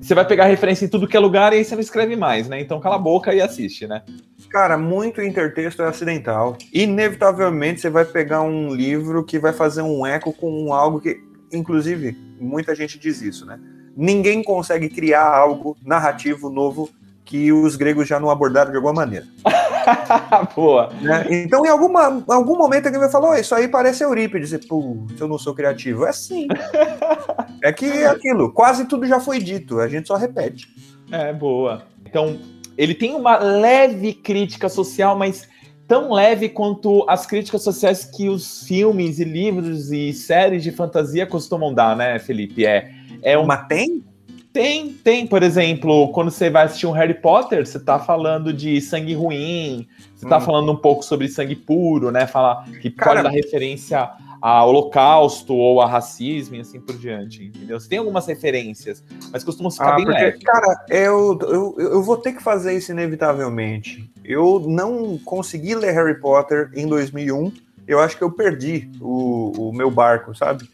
[0.00, 2.48] você vai pegar referência em tudo que é lugar e aí você não escreve mais,
[2.48, 2.60] né?
[2.60, 4.02] Então cala a boca e assiste, né?
[4.50, 6.56] Cara, muito intertexto é acidental.
[6.72, 11.20] Inevitavelmente você vai pegar um livro que vai fazer um eco com algo que,
[11.52, 13.58] inclusive, muita gente diz isso, né?
[13.96, 16.90] Ninguém consegue criar algo narrativo novo
[17.24, 19.26] que os gregos já não abordaram de alguma maneira.
[20.54, 20.90] Boa.
[21.00, 21.26] Né?
[21.30, 24.52] Então, em alguma, algum momento alguém vai falar: oh, Isso aí parece Eurípides.
[24.52, 26.06] E, Putz, eu não sou criativo.
[26.06, 26.46] É sim.
[27.62, 30.68] é que é aquilo, quase tudo já foi dito, a gente só repete.
[31.10, 31.82] É, boa.
[32.04, 32.38] Então,
[32.76, 35.48] ele tem uma leve crítica social, mas
[35.86, 41.26] tão leve quanto as críticas sociais que os filmes e livros e séries de fantasia
[41.26, 42.66] costumam dar, né, Felipe?
[42.66, 42.90] É,
[43.22, 44.04] é uma tem?
[44.56, 48.80] Tem, tem, por exemplo, quando você vai assistir um Harry Potter, você tá falando de
[48.80, 50.40] sangue ruim, você tá hum.
[50.40, 52.26] falando um pouco sobre sangue puro, né?
[52.26, 57.44] Falar que Cara, pode dar referência a holocausto ou a racismo e assim por diante,
[57.44, 57.78] entendeu?
[57.78, 60.38] Você tem algumas referências, mas costumam ficar ah, bem porque, leve.
[60.38, 64.10] Cara, eu, eu, eu vou ter que fazer isso inevitavelmente.
[64.24, 67.52] Eu não consegui ler Harry Potter em 2001,
[67.86, 70.66] eu acho que eu perdi o, o meu barco, sabe?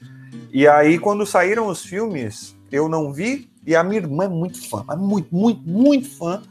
[0.52, 4.68] E aí, quando saíram os filmes, eu não vi, e a minha irmã é muito
[4.68, 6.42] fã, é muito, muito, muito fã.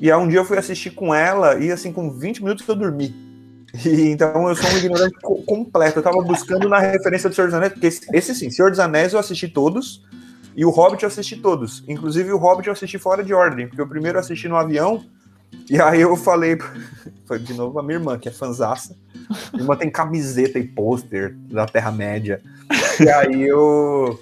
[0.00, 2.74] E aí um dia eu fui assistir com ela e assim, com 20 minutos eu
[2.74, 3.14] dormi.
[3.84, 5.98] E, então eu sou um ignorante completo.
[5.98, 8.80] Eu tava buscando na referência do Senhor dos Anéis, porque esse, esse sim, Senhor dos
[8.80, 10.04] Anéis eu assisti todos,
[10.56, 11.82] e o Hobbit eu assisti todos.
[11.88, 15.04] Inclusive o Hobbit eu assisti fora de ordem, porque o primeiro eu assisti no avião,
[15.68, 16.58] e aí eu falei,
[17.26, 18.96] foi de novo a minha irmã, que é fanzaça.
[19.52, 22.40] Minha irmã tem camiseta e pôster da Terra-média.
[23.00, 24.20] E aí eu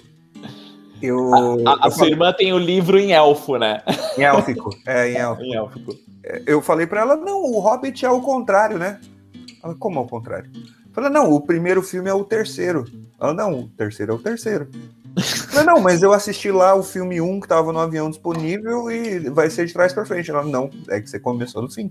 [1.07, 3.81] eu, a, a, eu sua irmã tem o livro em elfo, né?
[4.17, 5.43] Em élfico, é, em élfico.
[5.47, 5.97] em élfico.
[6.45, 8.99] Eu falei para ela, não, o Hobbit é o contrário, né?
[9.63, 10.49] Ela, como é o contrário?
[10.53, 12.85] Eu falei, não, o primeiro filme é o terceiro.
[13.19, 14.69] Ela, não, o terceiro é o terceiro.
[15.15, 18.89] Eu falei, não, mas eu assisti lá o filme 1 que tava no avião disponível
[18.89, 20.31] e vai ser de trás para frente.
[20.31, 21.89] Ela, não, é que você começou no fim.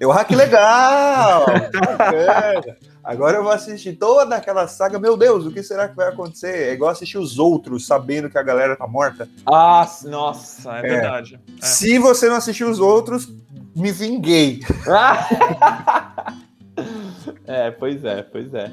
[0.00, 1.44] Eu, ah, que legal!
[3.08, 4.98] Agora eu vou assistir toda aquela saga.
[4.98, 6.68] Meu Deus, o que será que vai acontecer?
[6.68, 9.26] É igual assistir os outros, sabendo que a galera tá morta.
[9.46, 10.82] Ah, nossa, é, é.
[10.82, 11.40] verdade.
[11.58, 11.64] É.
[11.64, 13.26] Se você não assistiu os outros,
[13.74, 14.60] me vinguei.
[17.46, 18.72] é, pois é, pois é.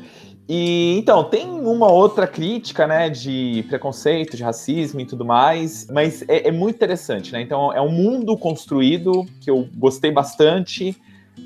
[0.50, 6.24] E então, tem uma outra crítica, né, de preconceito, de racismo e tudo mais, mas
[6.28, 7.42] é, é, muito interessante, né?
[7.42, 10.94] Então, é um mundo construído que eu gostei bastante.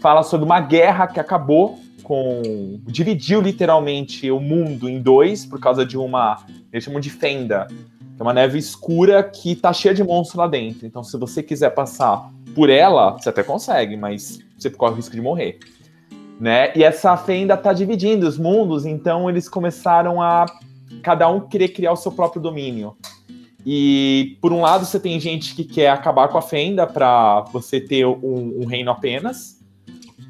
[0.01, 1.77] Fala sobre uma guerra que acabou
[2.09, 2.81] com.
[2.87, 6.43] dividiu literalmente o mundo em dois por causa de uma.
[6.73, 7.67] Eles chamam de fenda.
[8.19, 10.87] É uma neve escura que tá cheia de monstros lá dentro.
[10.87, 15.15] Então, se você quiser passar por ela, você até consegue, mas você corre o risco
[15.15, 15.59] de morrer.
[16.39, 16.75] Né?
[16.75, 20.47] E essa fenda tá dividindo os mundos, então eles começaram a
[21.03, 22.97] cada um querer criar o seu próprio domínio.
[23.63, 27.79] E por um lado você tem gente que quer acabar com a fenda para você
[27.79, 29.58] ter um, um reino apenas,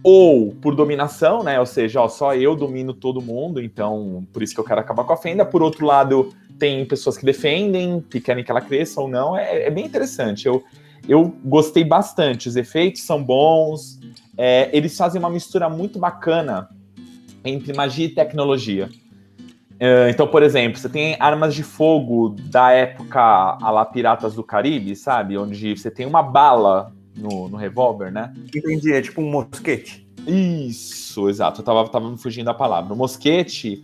[0.03, 1.59] ou por dominação, né?
[1.59, 5.03] Ou seja, ó, só eu domino todo mundo, então por isso que eu quero acabar
[5.03, 5.45] com a fenda.
[5.45, 9.35] Por outro lado, tem pessoas que defendem, que querem que ela cresça ou não.
[9.35, 10.45] É, é bem interessante.
[10.45, 10.63] Eu,
[11.07, 12.47] eu gostei bastante.
[12.47, 13.99] Os efeitos são bons.
[14.37, 16.69] É, eles fazem uma mistura muito bacana
[17.43, 18.89] entre magia e tecnologia.
[19.79, 23.21] É, então, por exemplo, você tem armas de fogo da época
[23.61, 25.37] a lá Piratas do Caribe, sabe?
[25.37, 28.33] Onde você tem uma bala no, no revólver, né?
[28.53, 30.07] Entendi, é tipo um mosquete.
[30.27, 31.61] Isso, exato.
[31.61, 32.89] Eu tava, tava me fugindo da palavra.
[32.89, 33.81] No mosquete,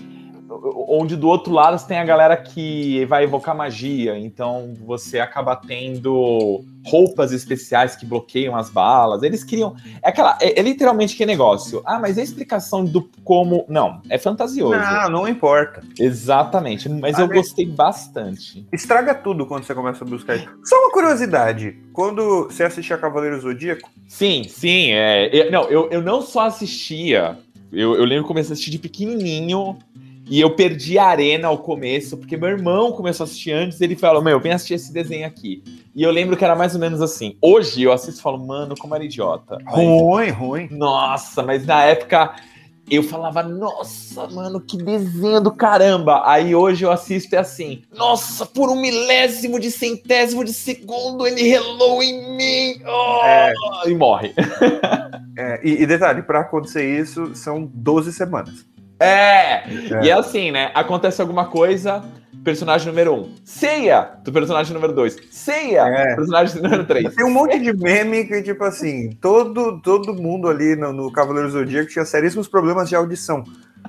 [0.88, 5.56] onde do outro lado você tem a galera que vai evocar magia, então você acaba
[5.56, 9.24] tendo roupas especiais que bloqueiam as balas.
[9.24, 9.76] Eles criam.
[10.02, 11.82] É, aquela, é, é literalmente que negócio.
[11.86, 13.66] Ah, mas a explicação do como.
[13.68, 14.80] Não, é fantasioso.
[14.80, 15.82] Não, não importa.
[16.00, 18.66] Exatamente, mas ah, eu gostei bastante.
[18.72, 20.50] Estraga tudo quando você começa a buscar isso.
[20.64, 23.90] Só uma curiosidade: quando você assistia Cavaleiro Zodíaco?
[24.08, 24.92] Sim, sim.
[24.92, 27.38] É, não, eu, eu não só assistia.
[27.72, 29.78] Eu, eu lembro que comecei a assistir de pequenininho
[30.28, 33.96] e eu perdi a arena ao começo, porque meu irmão começou a assistir antes, ele
[33.96, 35.64] falou, meu, vem assistir esse desenho aqui.
[35.94, 37.38] E eu lembro que era mais ou menos assim.
[37.42, 39.58] Hoje eu assisto e falo, mano, como era idiota.
[39.66, 40.68] Ruim, ruim.
[40.72, 42.36] Nossa, mas na época
[42.90, 46.22] eu falava, nossa, mano, que desenho do caramba.
[46.26, 51.26] Aí hoje eu assisto e é assim, nossa, por um milésimo de centésimo de segundo
[51.26, 52.82] ele relou em mim.
[52.86, 53.26] Oh!
[53.26, 53.54] É.
[53.88, 54.34] E morre.
[55.38, 58.66] É, e, e detalhe, para acontecer isso, são 12 semanas.
[59.00, 59.06] É!
[59.06, 59.64] é!
[60.04, 60.72] E é assim, né?
[60.74, 62.04] Acontece alguma coisa,
[62.44, 63.20] personagem número 1.
[63.20, 63.36] Um.
[63.44, 65.18] Ceia do personagem número 2.
[65.32, 66.16] Ceia é.
[66.16, 67.16] personagem número 3.
[67.16, 71.50] Tem um monte de meme que, tipo assim, todo, todo mundo ali no, no Cavaleiro
[71.50, 73.44] Zodíaco tinha seríssimos problemas de audição.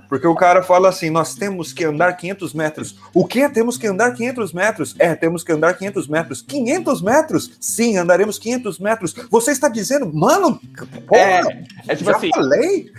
[0.09, 2.99] Porque o cara fala assim: nós temos que andar 500 metros.
[3.15, 3.49] O que?
[3.49, 4.95] Temos que andar 500 metros?
[4.99, 6.43] É, temos que andar 500 metros.
[6.43, 7.57] 500 metros?
[7.61, 9.15] Sim, andaremos 500 metros.
[9.31, 10.61] Você está dizendo, mano,
[11.07, 12.93] porra, é, é tipo já assim, falei?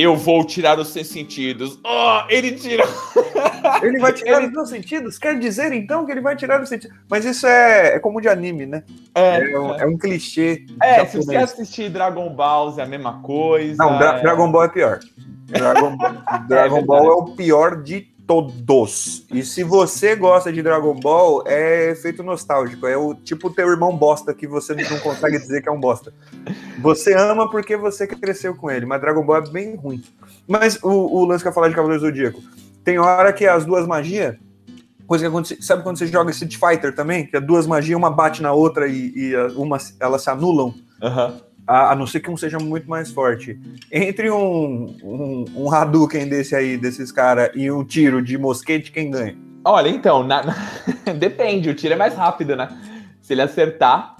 [0.00, 1.76] Eu vou tirar os seus sentidos.
[1.84, 2.84] Oh, ele tira.
[3.82, 4.46] ele vai tirar ele...
[4.46, 5.18] os seus sentidos?
[5.18, 6.96] Quer dizer então que ele vai tirar os sentidos?
[7.10, 8.84] Mas isso é, é como de anime, né?
[9.12, 10.64] É, é, um, é um clichê.
[10.80, 11.10] É, japonês.
[11.10, 13.84] se você assistir Dragon Ball, é a mesma coisa.
[13.84, 14.20] Não, Dra é...
[14.20, 15.00] Dragon Ball é pior.
[15.46, 15.96] Dragon,
[16.46, 19.24] Dragon Ball é o pior de todos.
[19.32, 22.86] E se você gosta de Dragon Ball, é efeito nostálgico.
[22.86, 26.12] É o tipo teu irmão bosta que você não consegue dizer que é um bosta.
[26.82, 30.04] Você ama porque você cresceu com ele, mas Dragon Ball é bem ruim.
[30.46, 32.42] Mas o, o lance que eu falar de Cavaleiro Zodíaco,
[32.84, 34.36] tem hora que as duas magias.
[35.06, 37.26] Coisa que acontece, sabe quando você joga Street Fighter também?
[37.26, 40.74] Que as duas magias, uma bate na outra e, e uma, elas se anulam.
[41.02, 43.60] Uhum a, a, não ser que um seja muito mais forte.
[43.92, 49.10] Entre um, um, um Hadouken desse aí, desses caras, e um tiro de mosquete, quem
[49.10, 49.36] ganha?
[49.62, 50.54] Olha, então, na, na...
[51.12, 52.68] depende, o tiro é mais rápido, né?
[53.20, 54.16] Se ele acertar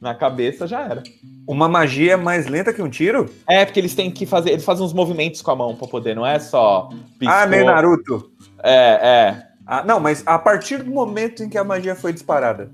[0.00, 1.02] na cabeça, já era.
[1.46, 3.30] Uma magia mais lenta que um tiro?
[3.48, 4.50] É, porque eles têm que fazer.
[4.50, 6.88] Eles fazem uns movimentos com a mão pra poder, não é só.
[7.18, 7.36] Piscou.
[7.36, 8.30] Ah, meio Naruto.
[8.62, 8.72] É,
[9.02, 9.46] é.
[9.66, 12.70] Ah, não, mas a partir do momento em que a magia foi disparada.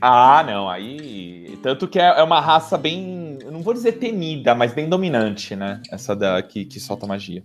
[0.00, 1.58] Ah, não, aí.
[1.62, 3.25] Tanto que é, é uma raça bem.
[3.40, 5.80] Eu não vou dizer temida, mas bem dominante, né?
[5.90, 7.42] Essa da que, que solta magia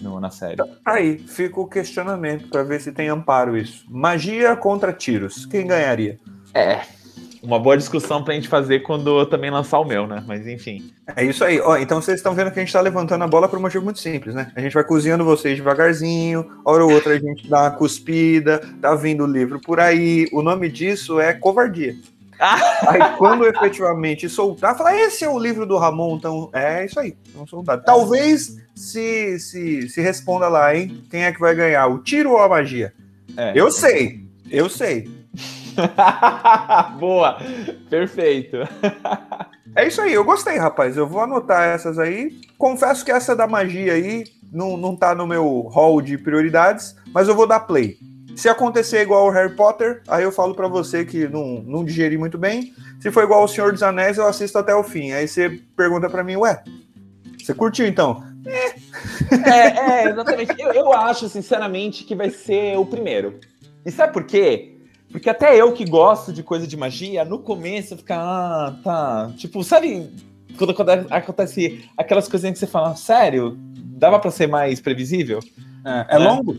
[0.00, 0.62] no, na série.
[0.84, 3.84] Aí, fica o questionamento para ver se tem amparo isso.
[3.88, 5.46] Magia contra tiros.
[5.46, 6.18] Quem ganharia?
[6.54, 6.82] É,
[7.42, 10.22] uma boa discussão pra gente fazer quando eu também lançar o meu, né?
[10.26, 10.92] Mas enfim.
[11.16, 11.60] É isso aí.
[11.60, 13.84] Ó, então vocês estão vendo que a gente tá levantando a bola por um motivo
[13.84, 14.50] muito simples, né?
[14.54, 18.94] A gente vai cozinhando vocês devagarzinho, hora ou outra a gente dá uma cuspida, tá
[18.94, 20.28] vindo o livro por aí.
[20.32, 21.96] O nome disso é covardia.
[22.86, 27.16] aí quando efetivamente soltar, falar, esse é o livro do Ramon, então é isso aí,
[27.36, 27.82] um soldado.
[27.84, 31.02] Talvez se, se, se responda lá, hein?
[31.10, 32.92] Quem é que vai ganhar, o tiro ou a magia?
[33.36, 33.52] É.
[33.54, 35.08] Eu sei, eu sei.
[36.98, 37.38] Boa,
[37.88, 38.56] perfeito.
[39.74, 40.96] é isso aí, eu gostei, rapaz.
[40.96, 42.40] Eu vou anotar essas aí.
[42.56, 47.28] Confesso que essa da magia aí não, não tá no meu hall de prioridades, mas
[47.28, 47.98] eu vou dar play.
[48.38, 52.16] Se acontecer igual o Harry Potter, aí eu falo para você que não, não digeri
[52.16, 52.72] muito bem.
[53.00, 55.10] Se for igual o Senhor dos Anéis, eu assisto até o fim.
[55.10, 56.62] Aí você pergunta para mim, ué,
[57.36, 58.22] você curtiu então?
[58.46, 58.66] É,
[59.50, 60.54] é, é exatamente.
[60.56, 63.40] Eu, eu acho, sinceramente, que vai ser o primeiro.
[63.84, 64.76] E sabe por quê?
[65.10, 69.32] Porque até eu que gosto de coisa de magia, no começo fica, ah, tá.
[69.36, 70.12] Tipo, sabe
[70.56, 73.58] quando, quando acontece aquelas coisinhas que você fala, sério?
[73.58, 75.40] Dava para ser mais previsível?
[75.84, 76.56] É, é longo?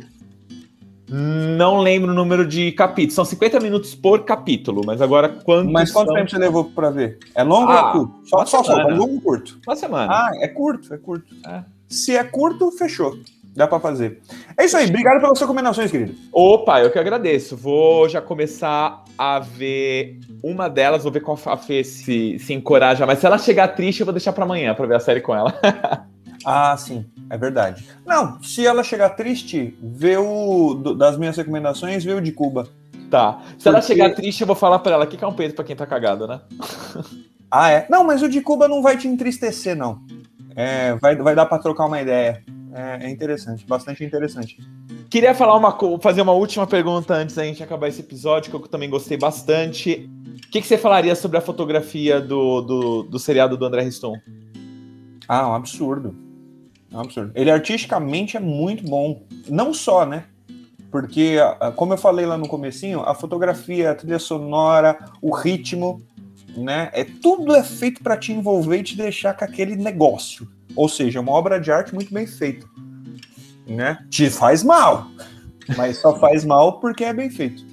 [1.10, 3.16] Não lembro o número de capítulos.
[3.16, 5.72] São 50 minutos por capítulo, mas agora quanto.
[5.72, 6.16] Mas quanto são...
[6.16, 7.18] tempo você levou para ver?
[7.34, 8.30] É longo ah, ou é curto?
[8.30, 9.60] Só, só, só, é longo ou curto?
[9.66, 10.12] Uma semana.
[10.12, 11.36] Ah, é curto, é curto.
[11.47, 11.64] É.
[11.88, 13.18] Se é curto, fechou.
[13.55, 14.22] Dá para fazer.
[14.55, 14.88] É isso aí.
[14.88, 16.16] Obrigado pelas recomendações, querido.
[16.32, 17.57] Opa, eu que agradeço.
[17.57, 21.03] Vou já começar a ver uma delas.
[21.03, 23.05] Vou ver qual a Fê se, se encoraja.
[23.05, 25.36] Mas se ela chegar triste, eu vou deixar para amanhã para ver a série com
[25.36, 25.60] ela.
[26.46, 27.06] ah, sim.
[27.30, 27.88] É verdade.
[28.06, 32.68] Não, se ela chegar triste, vê o das minhas recomendações, vê o de Cuba.
[33.10, 33.42] Tá.
[33.42, 33.70] Se Porque...
[33.70, 35.86] ela chegar triste, eu vou falar para ela que é um peito para quem tá
[35.86, 36.42] cagado, né?
[37.50, 37.86] ah, é?
[37.90, 40.02] Não, mas o de Cuba não vai te entristecer, não.
[40.56, 42.44] É, vai, vai dar para trocar uma ideia.
[42.74, 44.58] É, é, interessante, bastante interessante.
[45.10, 48.68] Queria falar uma, fazer uma última pergunta antes da gente acabar esse episódio, que eu
[48.68, 50.08] também gostei bastante.
[50.46, 54.16] O que, que, você falaria sobre a fotografia do, do, do seriado do André Riston?
[55.28, 56.28] Ah, um absurdo.
[56.94, 57.32] Absurdo.
[57.36, 59.24] Ele artisticamente é muito bom.
[59.48, 60.26] Não só, né?
[60.92, 61.36] Porque,
[61.76, 66.02] como eu falei lá no comecinho, a fotografia, a trilha sonora, o ritmo,
[66.58, 66.90] né?
[66.94, 70.48] É, tudo é feito para te envolver e te deixar com aquele negócio.
[70.76, 72.66] Ou seja, uma obra de arte muito bem feita.
[73.68, 74.00] Né?
[74.10, 75.08] Te faz mal,
[75.78, 77.64] mas só faz mal porque é bem feito.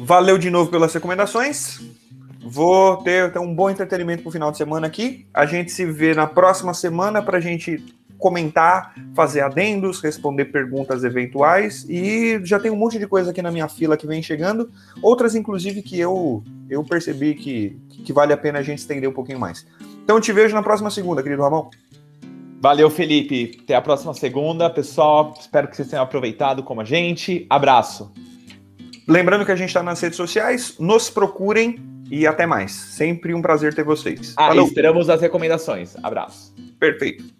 [0.00, 1.80] Valeu de novo pelas recomendações.
[2.50, 5.26] Vou ter, ter um bom entretenimento pro final de semana aqui.
[5.34, 7.84] A gente se vê na próxima semana para a gente
[8.16, 13.50] comentar, fazer adendos, responder perguntas eventuais e já tem um monte de coisa aqui na
[13.50, 14.70] minha fila que vem chegando,
[15.02, 19.12] outras inclusive que eu eu percebi que, que vale a pena a gente estender um
[19.12, 19.66] pouquinho mais.
[20.02, 21.68] Então te vejo na próxima segunda, querido Ramon.
[22.60, 23.60] Valeu, Felipe.
[23.62, 25.34] Até a próxima segunda, pessoal.
[25.38, 27.46] Espero que vocês tenham aproveitado como a gente.
[27.48, 28.10] Abraço.
[29.06, 32.72] Lembrando que a gente está nas redes sociais, nos procurem e até mais.
[32.72, 34.34] Sempre um prazer ter vocês.
[34.36, 34.66] Ah, Falou.
[34.66, 35.94] esperamos as recomendações.
[36.02, 36.54] Abraço.
[36.78, 37.37] Perfeito.